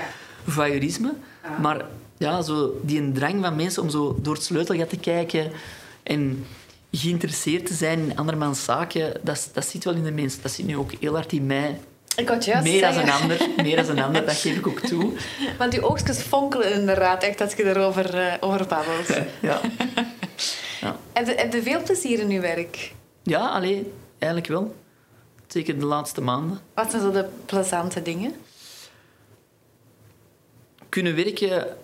[0.51, 1.13] voyeurisme.
[1.61, 1.85] Maar
[2.17, 5.51] ja, zo die drang van mensen om zo door het sleutelgat te kijken
[6.03, 6.45] en
[6.91, 10.41] geïnteresseerd te zijn in andermans zaken, dat, dat zit wel in de mens.
[10.41, 11.79] Dat zit nu ook heel hard in mij.
[12.15, 15.13] Ik juist Meer dan een ander, meer dan een ander, dat geef ik ook toe.
[15.60, 19.08] Want die oogstjes fonkelen inderdaad echt als je erover eh, over babbelt.
[19.41, 19.62] Ja,
[21.13, 22.93] Heb, je, heb je veel plezier in je werk?
[23.23, 24.75] ja alleen, eigenlijk wel.
[25.47, 26.60] Zeker de laatste maanden.
[26.73, 28.36] Wat zijn zo de plezante dingen?
[30.89, 31.78] Kunnen werken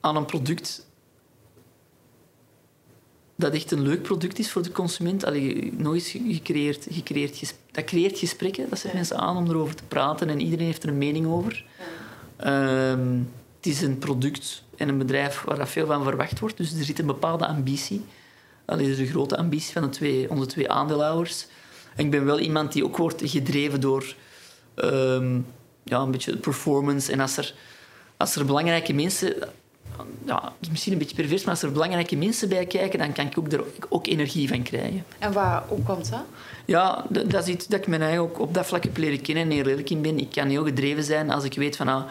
[0.00, 0.86] aan een product
[3.42, 5.24] dat echt een leuk product is voor de consument.
[5.24, 8.68] Allee, nog eens, creëert ges- dat creëert gesprekken.
[8.68, 11.64] Dat zet mensen aan om erover te praten en iedereen heeft er een mening over.
[12.36, 13.18] Ehm,
[13.56, 16.56] het is een product en een bedrijf waar dat veel van verwacht wordt.
[16.56, 18.04] Dus er zit een bepaalde ambitie.
[18.64, 21.46] Allee, er is een grote ambitie van de twee, onze twee aandeelhouders.
[21.96, 24.14] En ik ben wel iemand die ook wordt gedreven door
[24.74, 25.40] ehm,
[25.84, 27.12] ja, een beetje performance.
[27.12, 27.54] En als er,
[28.16, 29.34] als er belangrijke mensen...
[30.26, 33.38] Ja, misschien een beetje pervers, maar als er belangrijke mensen bij kijken, dan kan ik
[33.38, 35.04] ook er ook energie van krijgen.
[35.18, 36.22] En waar, hoe komt dat?
[36.64, 39.44] Ja, dat is iets dat ik mijn eigen ook op dat vlak heb leren kennen
[39.44, 40.18] en heel eerlijk in ben.
[40.18, 41.88] Ik kan heel gedreven zijn als ik weet van...
[41.88, 42.02] Ah,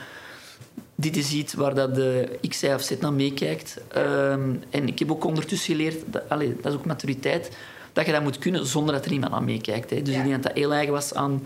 [0.95, 3.77] dit is iets waar dat de X, Y of Z naar meekijkt.
[3.87, 7.51] Ehm, en ik heb ook ondertussen geleerd, dat, allee, dat is ook maturiteit,
[7.93, 9.89] dat je dat moet kunnen zonder dat er iemand aan meekijkt.
[9.89, 10.01] Hè.
[10.01, 10.19] Dus Ja.
[10.21, 11.43] ik denk dat dat heel eigen was aan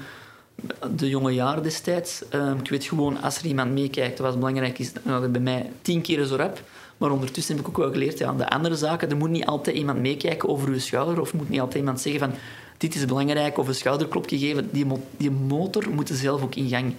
[0.96, 2.28] de jonge jaren destijds.
[2.30, 6.02] Ehm, ik weet gewoon, als er iemand meekijkt, wat belangrijk is, het bij mij tien
[6.02, 6.62] keer zo rap.
[6.98, 9.76] Maar ondertussen heb ik ook wel geleerd, ja, de andere zaken, er moet niet altijd
[9.76, 12.40] iemand meekijken over je schouder, of moet niet altijd iemand zeggen van,
[12.78, 14.70] dit is belangrijk, of een schouderklopje geven.
[14.72, 16.96] Die, mo- die motor moet zelf ook in gang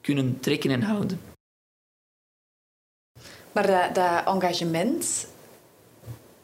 [0.00, 1.20] kunnen trekken en houden.
[3.52, 5.26] Maar dat, engagement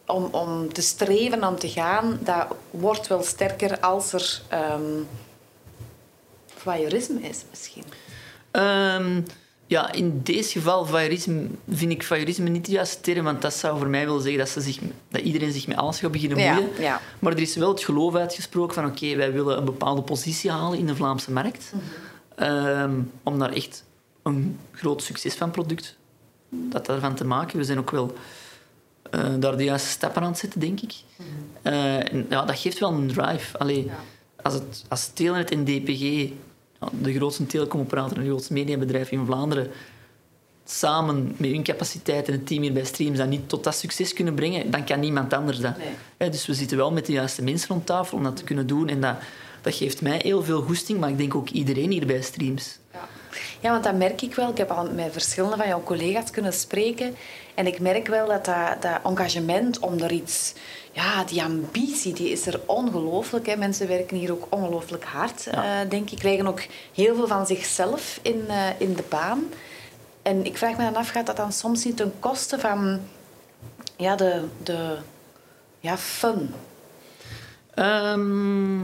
[0.06, 4.42] om, om te streven, om te gaan, dat wordt wel sterker als er
[4.74, 5.08] um,
[6.72, 7.84] voyeurisme is misschien.
[8.50, 9.20] Ehm,
[9.66, 13.78] ja, in deze geval voyeurisme, vind ik voyeurisme niet de juiste term, want dat zou
[13.78, 14.78] voor mij willen zeggen dat, ze zich,
[15.08, 16.70] dat iedereen zich met alles gaat beginnen Ja, moeien.
[16.80, 17.00] ja.
[17.18, 20.78] Maar er is wel het geloof uitgesproken van oké, wij willen een bepaalde positie halen
[20.78, 21.72] in de Vlaamse markt.
[22.36, 23.84] Ehm, om daar echt
[24.22, 25.96] een groot succes van product
[26.50, 27.58] dat daarvan te maken.
[27.58, 28.14] We zijn ook wel
[29.10, 30.92] eh, daar de juiste stappen aan het zetten, denk ik.
[31.62, 33.58] Eh, en, ja, dat geeft wel een drive.
[33.58, 33.98] Allee, Ja.
[34.42, 36.30] als, het, als Telenet en DPG,
[37.00, 39.70] de grootste telecomoperator en de grootste mediabedrijf in Vlaanderen,
[40.64, 44.12] samen met hun capaciteit en het team hier bij Streams dat niet tot dat succes
[44.12, 45.74] kunnen brengen, dan kan niemand anders dat.
[46.18, 46.30] Nee.
[46.30, 48.88] Dus we zitten wel met de juiste mensen rond tafel om dat te kunnen doen.
[48.88, 49.14] En dat,
[49.62, 52.78] dat geeft mij heel veel goesting, maar ik denk ook iedereen hier bij Streams.
[52.92, 53.08] Ja.
[53.60, 54.50] ja, want dat merk ik wel.
[54.50, 57.16] Ik heb al met verschillende van jouw collega's kunnen spreken.
[57.54, 60.54] En ik merk wel dat dat, dat engagement om er iets...
[60.98, 63.46] Ja, die ambitie, die is er ongelooflijk.
[63.46, 63.56] hè.
[63.56, 65.80] Mensen werken hier ook ongelooflijk hard, Ja.
[65.82, 66.18] eh, denk ik.
[66.18, 66.60] Krijgen ook
[66.94, 69.44] heel veel van zichzelf in, eh, in de baan.
[70.22, 73.00] En ik vraag me dan af, gaat dat dan soms niet ten koste van...
[73.96, 74.44] Ja, de...
[74.62, 74.96] de
[75.80, 76.50] ja, fun.
[77.74, 78.78] Ehm,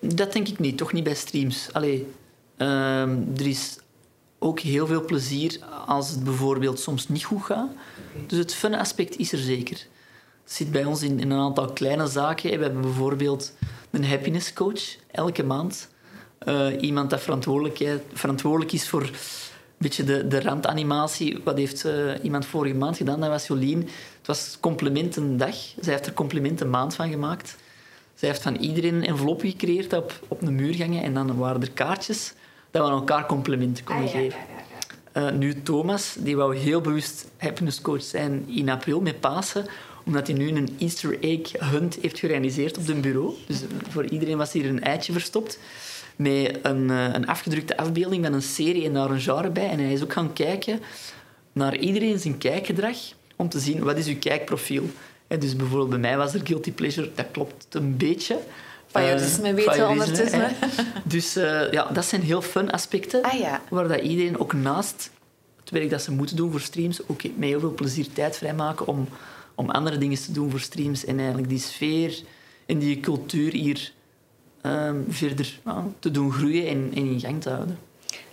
[0.00, 1.68] dat denk ik niet, toch niet bij streams.
[1.72, 2.12] Allee,
[2.56, 3.78] ehm, er is
[4.38, 7.68] ook heel veel plezier als het bijvoorbeeld soms niet goed gaat.
[8.26, 9.86] Dus het fun aspect is er zeker.
[10.48, 12.58] Zit bij ons in, in een aantal kleine zaken.
[12.58, 13.52] We hebben bijvoorbeeld
[13.90, 15.88] een happiness coach elke maand.
[16.38, 19.10] Eh, iemand dat verantwoordelijk, verantwoordelijk is voor een
[19.76, 21.40] beetje de, de randanimatie.
[21.44, 23.20] Wat heeft eh, iemand vorige maand gedaan?
[23.20, 23.80] Dat was Jolien.
[24.18, 25.54] Het was complimentendag.
[25.80, 27.56] Zij heeft er complimentenmaand van gemaakt.
[28.14, 31.02] Zij heeft van iedereen een envelop gecreëerd op, op een muur gangen.
[31.02, 32.32] En dan waren er kaartjes
[32.70, 34.38] dat we aan elkaar complimenten konden geven.
[35.12, 39.66] Eh, nu Thomas, die wou heel bewust happiness coach zijn in april met Pasen,
[40.08, 43.32] omdat hij nu een Easter egg hunt heeft gerealiseerd op zijn bureau.
[43.46, 45.58] Dus voor iedereen was hier een eitje verstopt
[46.16, 49.68] met een, eh, een afgedrukte afbeelding van een serie en daar een genre bij.
[49.68, 50.80] En hij is ook gaan kijken
[51.52, 52.96] naar iedereen zijn kijkgedrag
[53.36, 54.84] om te zien wat is uw kijkprofiel.
[55.26, 58.38] Hè, dus bijvoorbeeld bij mij was er guilty pleasure, dat klopt een beetje.
[58.86, 60.40] Voyeurisme Eh, weten we voyeurisme, ondertussen.
[60.40, 60.82] hè.
[61.14, 63.22] Dus eh, ja, dat zijn heel fun aspecten.
[63.22, 63.62] Ah ja.
[63.70, 65.10] Waar dat iedereen ook naast
[65.60, 68.86] het werk dat ze moeten doen voor streams, ook met heel veel plezier tijd vrijmaken
[68.86, 69.08] om,
[69.58, 71.04] om andere dingen te doen voor streams.
[71.04, 72.20] En eigenlijk die sfeer
[72.66, 73.92] en die cultuur hier
[74.60, 75.60] ehm, verder
[75.98, 77.78] te doen groeien en, en in gang te houden.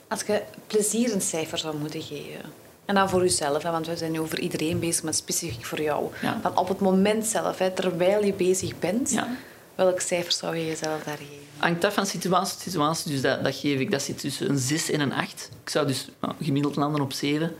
[0.07, 2.41] Als je plezier een cijfer zou moeten geven,
[2.85, 5.81] En dan voor jezelf, hè, want we zijn nu over iedereen bezig, maar specifiek voor
[5.81, 6.07] jou.
[6.21, 6.39] Ja.
[6.41, 9.27] Van op het moment zelf, hè, terwijl je bezig bent, Ja.
[9.75, 11.43] welk cijfer zou je jezelf daar geven?
[11.57, 13.91] Hangt af van situatie tot situatie, dus dat, dat geef ik.
[13.91, 15.49] Dat zit tussen een 6 en een 8.
[15.63, 17.55] Ik zou dus nou, gemiddeld landen op 7.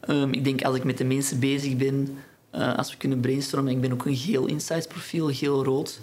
[0.00, 2.18] Ehm, ik denk als ik met de mensen bezig ben,
[2.52, 6.00] eh, als we kunnen brainstormen, ik ben ook een geel insights profiel, geel-rood.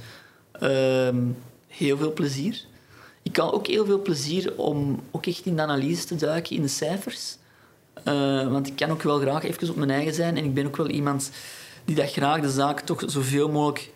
[0.52, 1.18] Ehm,
[1.68, 2.64] heel veel plezier.
[3.24, 6.62] Ik kan ook heel veel plezier om ook echt in de analyse te duiken, in
[6.62, 7.38] de cijfers.
[8.04, 10.66] Eh, want ik kan ook wel graag even op mijn eigen zijn en ik ben
[10.66, 11.32] ook wel iemand
[11.86, 13.92] die dat graag de zaak toch zoveel mogelijk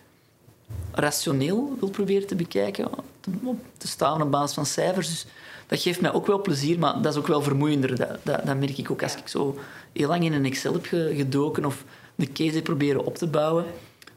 [0.92, 2.88] rationeel wil proberen te bekijken,
[3.20, 3.30] te,
[3.76, 5.08] te staan op basis van cijfers.
[5.08, 5.26] Dus
[5.66, 7.96] dat geeft mij ook wel plezier, maar dat is ook wel vermoeiender.
[7.96, 9.58] Dat, dat, dat merk ik ook als ik zo
[9.92, 13.64] heel lang in een Excel heb ge- gedoken of de case proberen op te bouwen.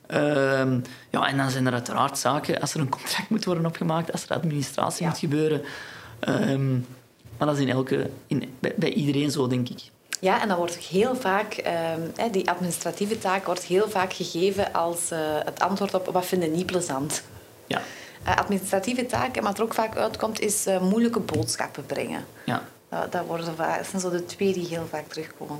[0.07, 0.79] Ehm,
[1.09, 4.23] ja, en dan zijn er uiteraard zaken, als er een contract moet worden opgemaakt, als
[4.29, 5.09] er administratie Ja.
[5.09, 5.61] moet gebeuren.
[6.19, 6.71] Ehm,
[7.37, 9.81] maar dat is in elke, in, bij, bij iedereen zo, denk ik.
[10.19, 15.11] Ja, en dan wordt heel vaak, ehm, die administratieve taak wordt heel vaak gegeven als
[15.11, 17.23] eh, het antwoord op wat vinden niet plezant.
[17.67, 17.81] Ja,
[18.23, 22.25] Eh, administratieve taken, wat er ook vaak uitkomt, is eh, moeilijke boodschappen brengen.
[22.45, 22.63] ja.
[22.89, 25.59] Dat, dat, worden vaak, dat zijn zo de twee die heel vaak terugkomen.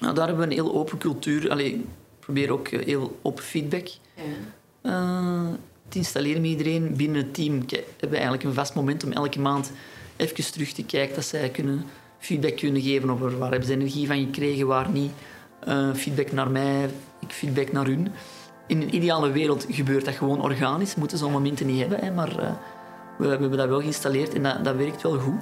[0.00, 1.50] Nou, daar hebben we een heel open cultuur.
[1.50, 1.84] Allee, ik
[2.18, 3.88] probeer ook eh, heel open feedback
[4.82, 5.46] eh,
[5.88, 6.96] te installeren met iedereen.
[6.96, 9.72] Binnen het team ke- hebben we eigenlijk een vast moment om elke maand
[10.16, 11.84] even terug te kijken dat zij kunnen
[12.18, 15.12] feedback kunnen geven over waar hebben ze energie van gekregen, waar niet.
[15.60, 16.88] Eh, feedback naar mij,
[17.20, 18.08] ik feedback naar hun.
[18.66, 20.94] In een ideale wereld gebeurt dat gewoon organisch.
[20.94, 22.36] Moeten zo'n momenten niet hebben, hè, maar
[23.18, 25.40] we, we hebben dat wel geïnstalleerd en dat, dat werkt wel goed.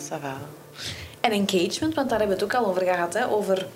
[0.00, 0.36] Ça va.
[1.20, 3.14] En engagement, want daar hebben we het ook al over gehad.
[3.14, 3.66] Hè, over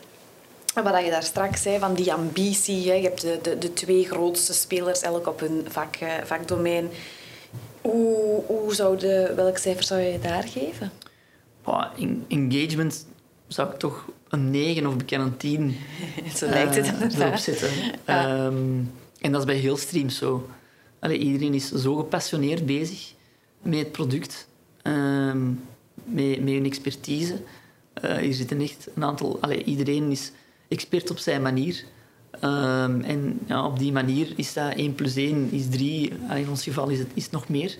[0.74, 2.88] wat je daar straks zei, van die ambitie.
[2.88, 2.94] Hè.
[2.94, 6.88] Je hebt de, de, de twee grootste spelers, elk op hun vak, eh, vakdomein.
[7.80, 10.90] Hoe, hoe zou de, welk cijfer zou je daar geven?
[11.64, 13.06] Boah, en- engagement
[13.48, 15.76] zou ik toch een 9 of bekend een 10
[16.36, 17.20] Zo lijkt het inderdaad.
[17.20, 17.68] erop zetten.
[18.04, 18.78] Ehm,
[19.20, 20.48] en dat is bij heel streams zo.
[20.98, 23.12] Allee, iedereen is zo gepassioneerd bezig
[23.62, 24.46] met het product,
[24.82, 25.50] ehm,
[26.04, 27.40] met, met hun expertise.
[27.92, 29.38] Eh hier zitten echt een aantal...
[29.40, 30.30] Allee, iedereen is
[30.68, 31.84] expert op zijn manier.
[32.40, 36.12] Ehm, en ja, op die manier is dat 1 plus 1 is 3.
[36.34, 37.78] In ons geval is het, is nog meer.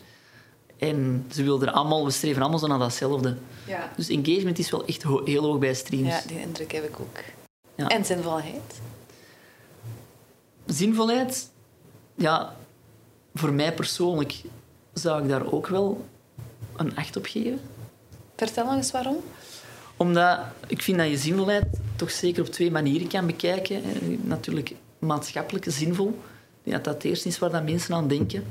[0.79, 3.37] En ze wilden allemaal, we streven allemaal zo naar datzelfde.
[3.66, 3.92] Ja.
[3.96, 6.09] Dus engagement is wel echt ho- heel hoog bij streams.
[6.09, 7.18] ja, die indruk heb ik ook.
[7.74, 7.88] Ja.
[7.88, 8.81] En zinvolheid?
[10.66, 11.50] Zinvolheid,
[12.14, 12.57] ja,
[13.35, 14.42] voor mij persoonlijk
[14.92, 16.05] zou ik daar ook wel
[16.77, 17.61] een 8 op geven.
[18.37, 19.16] Vertel eens waarom.
[19.97, 21.64] Omdat ik vind dat je zinvolheid
[21.97, 23.77] toch zeker op twee manieren kan bekijken.
[23.77, 26.18] Eh, Natuurlijk maatschappelijk zinvol.
[26.62, 28.44] Dat dat het eerste is waar dat mensen aan denken.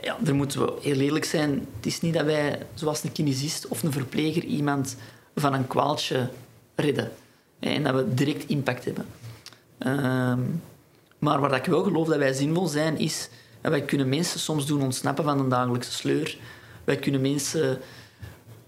[0.00, 1.66] Ja, daar moeten we heel eerlijk zijn.
[1.76, 4.96] Het is niet dat wij, zoals een kinesist of een verpleger, iemand
[5.34, 6.28] van een kwaaltje
[6.74, 7.10] redden.
[7.58, 9.06] En dat we direct impact hebben.
[9.78, 10.40] Ehm,
[11.18, 13.28] maar waar ik wel geloof dat wij zinvol zijn, is
[13.60, 16.36] wij kunnen mensen soms doen ontsnappen van een dagelijkse sleur.
[16.84, 17.80] Wij kunnen mensen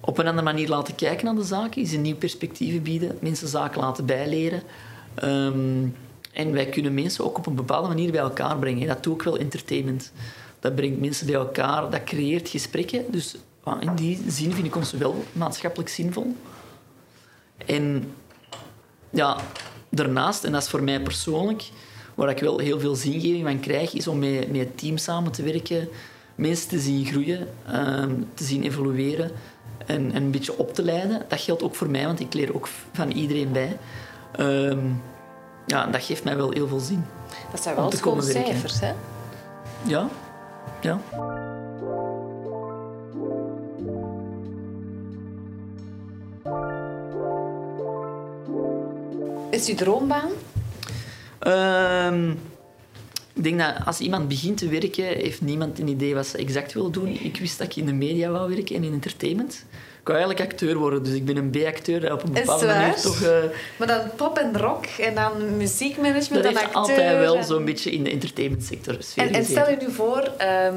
[0.01, 3.81] op een andere manier laten kijken naar de zaken, ze nieuw perspectieven bieden, mensen zaken
[3.81, 4.63] laten bijleren.
[5.15, 5.87] Ehm,
[6.33, 8.87] en wij kunnen mensen ook op een bepaalde manier bij elkaar brengen.
[8.87, 10.13] Dat doe ik wel entertainment.
[10.61, 13.05] Dat brengt mensen bij elkaar, dat creëert gesprekken.
[13.13, 13.37] Dus
[13.81, 16.37] in die zin vind ik ons wel maatschappelijk zinvol.
[17.67, 18.13] En
[19.11, 19.37] ja,
[19.89, 21.71] daarnaast, en dat is voor mij persoonlijk,
[22.15, 25.43] waar ik wel heel veel zingeving van krijg, is om met, met team samen te
[25.43, 25.89] werken,
[26.35, 29.31] mensen te zien groeien, ehm, te zien evolueren
[29.90, 31.22] en, en een beetje op te leiden.
[31.29, 33.76] Dat geldt ook voor mij, want ik leer ook van iedereen bij.
[34.33, 34.87] Ehm,
[35.66, 37.05] ja, dat geeft mij wel heel veel zin.
[37.50, 38.92] Dat zijn wel te schoon cijfers, hè?
[39.83, 40.09] Ja,
[40.81, 41.00] ja.
[49.50, 50.31] Is uw droombaan?
[51.38, 52.33] Ehm,
[53.33, 56.72] ik denk dat als iemand begint te werken, heeft niemand een idee wat ze exact
[56.72, 57.18] wil doen.
[57.22, 59.64] Ik wist dat ik in de media wou werken en in entertainment.
[60.01, 62.95] Ik wou eigenlijk acteur worden, dus ik ben een B-acteur dat op een bepaalde manier
[63.01, 63.22] toch...
[63.22, 63.37] eh,
[63.78, 66.97] Maar dan pop en rock en dan muziekmanagement dat en heeft acteur.
[66.97, 70.74] altijd wel en- zo'n beetje in de entertainmentsector sfeer En, stel je nu voor ehm,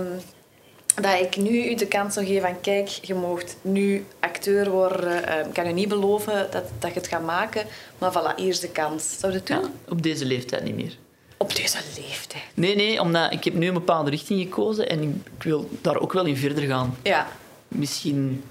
[1.02, 5.26] dat ik nu u de kans zou geven van kijk, je moogt nu acteur worden.
[5.28, 7.66] Ehm, ik kan je niet beloven dat, dat je het gaat maken,
[7.98, 9.20] maar voilà, hier is de kans.
[9.20, 9.58] Zou je het doen?
[9.62, 10.98] Ja, op deze leeftijd niet meer.
[11.38, 12.44] Op deze leeftijd.
[12.54, 15.02] Nee, nee, omdat ik heb nu een bepaalde richting gekozen en
[15.38, 16.96] ik, wil daar ook wel in verder gaan.
[17.04, 17.28] Ja.
[17.68, 18.44] Misschien...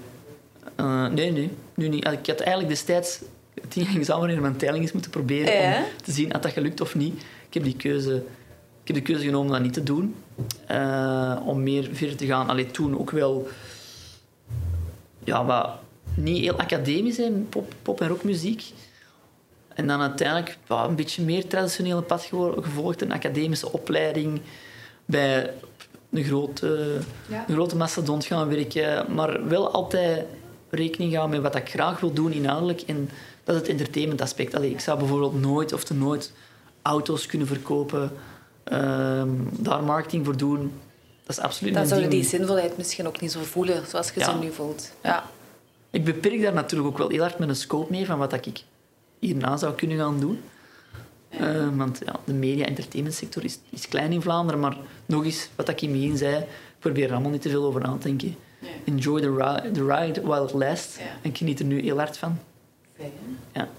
[0.75, 2.07] eh, nee, nee, nu niet.
[2.07, 3.19] Ik had eigenlijk destijds
[3.61, 5.77] het ingangsexamen in mijn teiling eens moeten proberen Ja.
[5.77, 7.13] om te zien of dat gelukt of niet.
[7.47, 8.15] Ik heb die keuze
[8.81, 10.15] Ik heb de keuze genomen om dat niet te doen.
[10.67, 12.49] Eh, om meer verder te gaan.
[12.49, 13.47] Alleen toen ook wel...
[15.23, 15.69] Ja, wat
[16.15, 18.63] niet heel academisch, hè, pop, pop- en rockmuziek.
[19.73, 22.29] En dan uiteindelijk een beetje meer traditionele pad
[22.61, 23.01] gevolgd.
[23.01, 24.41] Een academische opleiding
[25.05, 25.51] bij
[26.11, 26.97] een grote,
[27.27, 27.45] Ja.
[27.47, 29.13] een grote mastodont gaan werken.
[29.13, 30.25] Maar wel altijd
[30.69, 32.81] rekening gaan met wat ik graag wil doen inhoudelijk.
[32.81, 33.09] En
[33.43, 34.55] dat is het entertainment aspect.
[34.55, 36.31] Allee, ik zou bijvoorbeeld nooit of te nooit
[36.81, 38.11] auto's kunnen verkopen.
[38.63, 40.71] ehm, daar marketing voor doen.
[41.25, 44.19] Dat is absoluut Dan zou je die zinvolheid misschien ook niet zo voelen zoals je
[44.19, 44.31] Ja.
[44.31, 44.91] ze nu voelt.
[45.03, 45.23] Ja.
[45.89, 48.63] Ik beperk daar natuurlijk ook wel heel hard met een scope mee van wat ik
[49.25, 50.41] hierna zou kunnen gaan doen.
[51.29, 55.81] Eh, want ja, de media-entertainmentsector is, is klein in Vlaanderen, maar nog eens, wat ik
[55.81, 56.45] in het begin zei, ik
[56.79, 58.35] probeer er allemaal niet te veel over na te denken.
[58.85, 60.97] Enjoy the, ri- the ride while it lasts.
[60.97, 61.03] Ja.
[61.03, 62.39] En ik geniet er nu heel hard van.
[63.53, 63.69] Ja.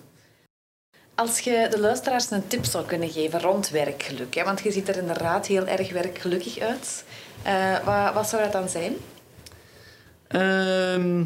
[1.15, 4.89] Als je de luisteraars een tip zou kunnen geven rond werkgeluk, hè, want je ziet
[4.89, 7.05] er inderdaad heel erg werkgelukkig uit.
[7.43, 8.95] Eh, wat, wat zou dat dan zijn?
[10.29, 11.25] Ehm,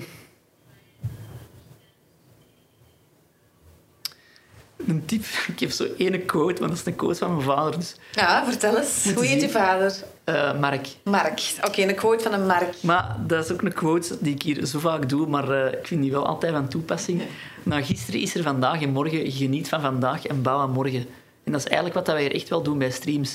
[4.88, 7.78] een tip, ik heb zo ene quote, want dat is een quote van mijn vader.
[7.78, 9.12] Dus, Ja, vertel eens.
[9.14, 9.94] Hoe heet je vader?
[10.24, 10.86] eh, Mark.
[11.04, 11.40] Mark.
[11.66, 12.74] Oké, een quote van een Mark.
[12.82, 15.86] Maar dat is ook een quote die ik hier zo vaak doe, maar eh, ik
[15.86, 17.22] vind die wel altijd van toepassing.
[17.62, 19.30] Nou, gisteren is er vandaag en morgen.
[19.30, 21.06] Geniet van vandaag en bouw aan morgen.
[21.44, 23.34] En dat is eigenlijk wat wij hier echt wel doen bij streams.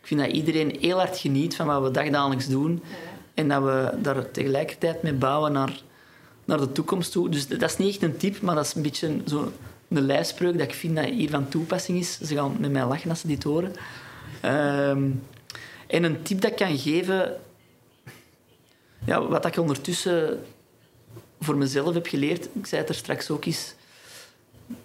[0.00, 2.82] Ik vind dat iedereen heel hard geniet van wat we dagdagelijks doen.
[3.34, 5.80] En dat we daar tegelijkertijd mee bouwen naar,
[6.44, 7.28] naar de toekomst toe.
[7.28, 9.52] Dus dat is niet echt een tip, maar dat is een beetje zo'n
[9.90, 12.18] een lijfspreuk dat ik vind dat hier van toepassing is.
[12.18, 13.72] Ze gaan met mij lachen als ze dit horen.
[14.40, 15.10] Ehm,
[15.86, 17.36] en een tip dat ik kan geven...
[19.04, 20.44] Ja, wat ik ondertussen
[21.40, 23.74] voor mezelf heb geleerd, ik zei het er straks ook, is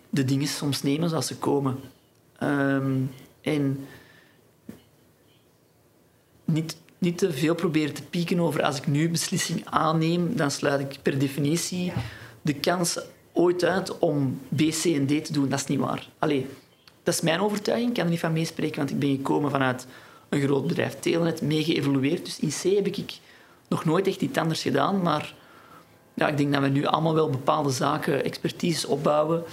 [0.10, 1.80] de dingen soms nemen zoals ze komen.
[2.38, 3.02] Ehm,
[3.42, 3.88] en
[6.46, 10.52] niet, niet te veel proberen te pieken over als ik nu een beslissing aanneem, dan
[10.52, 11.94] sluit ik per definitie
[12.42, 13.00] de kans
[13.36, 15.50] ooit uit om B, C en D te doen.
[15.50, 16.10] Dat is niet waar.
[16.20, 16.48] Allee,
[17.04, 19.88] dat is mijn overtuiging, ik kan er niet van meespreken, want ik ben gekomen vanuit
[20.30, 22.26] een groot bedrijf Telenet, mee geëvolueerd.
[22.26, 23.20] Dus in C heb ik
[23.68, 25.34] nog nooit echt iets anders gedaan, maar
[26.14, 29.44] ja, ik denk dat we nu allemaal wel bepaalde zaken, expertise opbouwen,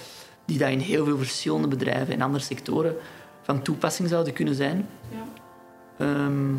[0.45, 2.97] die dat in heel veel verschillende bedrijven en andere sectoren
[3.43, 4.89] van toepassing zouden kunnen zijn.
[5.99, 6.55] Ehm,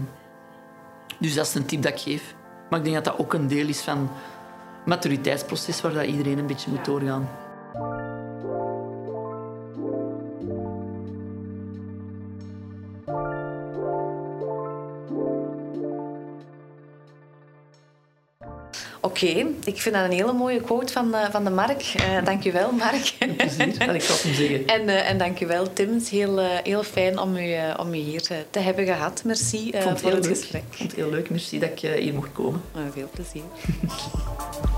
[1.20, 2.36] dus dat is een tip dat ik geef.
[2.70, 4.10] Maar ik denk dat dat ook een deel is van
[4.86, 7.30] maturiteitsproces waar dat iedereen een beetje moet doorgaan.
[19.02, 19.26] Oké,
[19.66, 21.82] ik vind dat een hele mooie quote van, eh, van de Mark.
[21.82, 23.14] Eh dank je wel, Mark.
[23.38, 24.68] Plezier, kan ik zou hem zeggen.
[24.68, 25.94] En, eh en dank je wel, Tim.
[25.94, 29.24] Het is heel, heel fijn om u, om u hier te hebben gehad.
[29.26, 30.38] Merci het voor heel het leuk.
[30.38, 30.64] gesprek.
[30.70, 31.30] Ik vond het heel leuk.
[31.30, 32.62] Merci dat ik hier mocht komen.
[32.76, 33.44] Eh, veel plezier.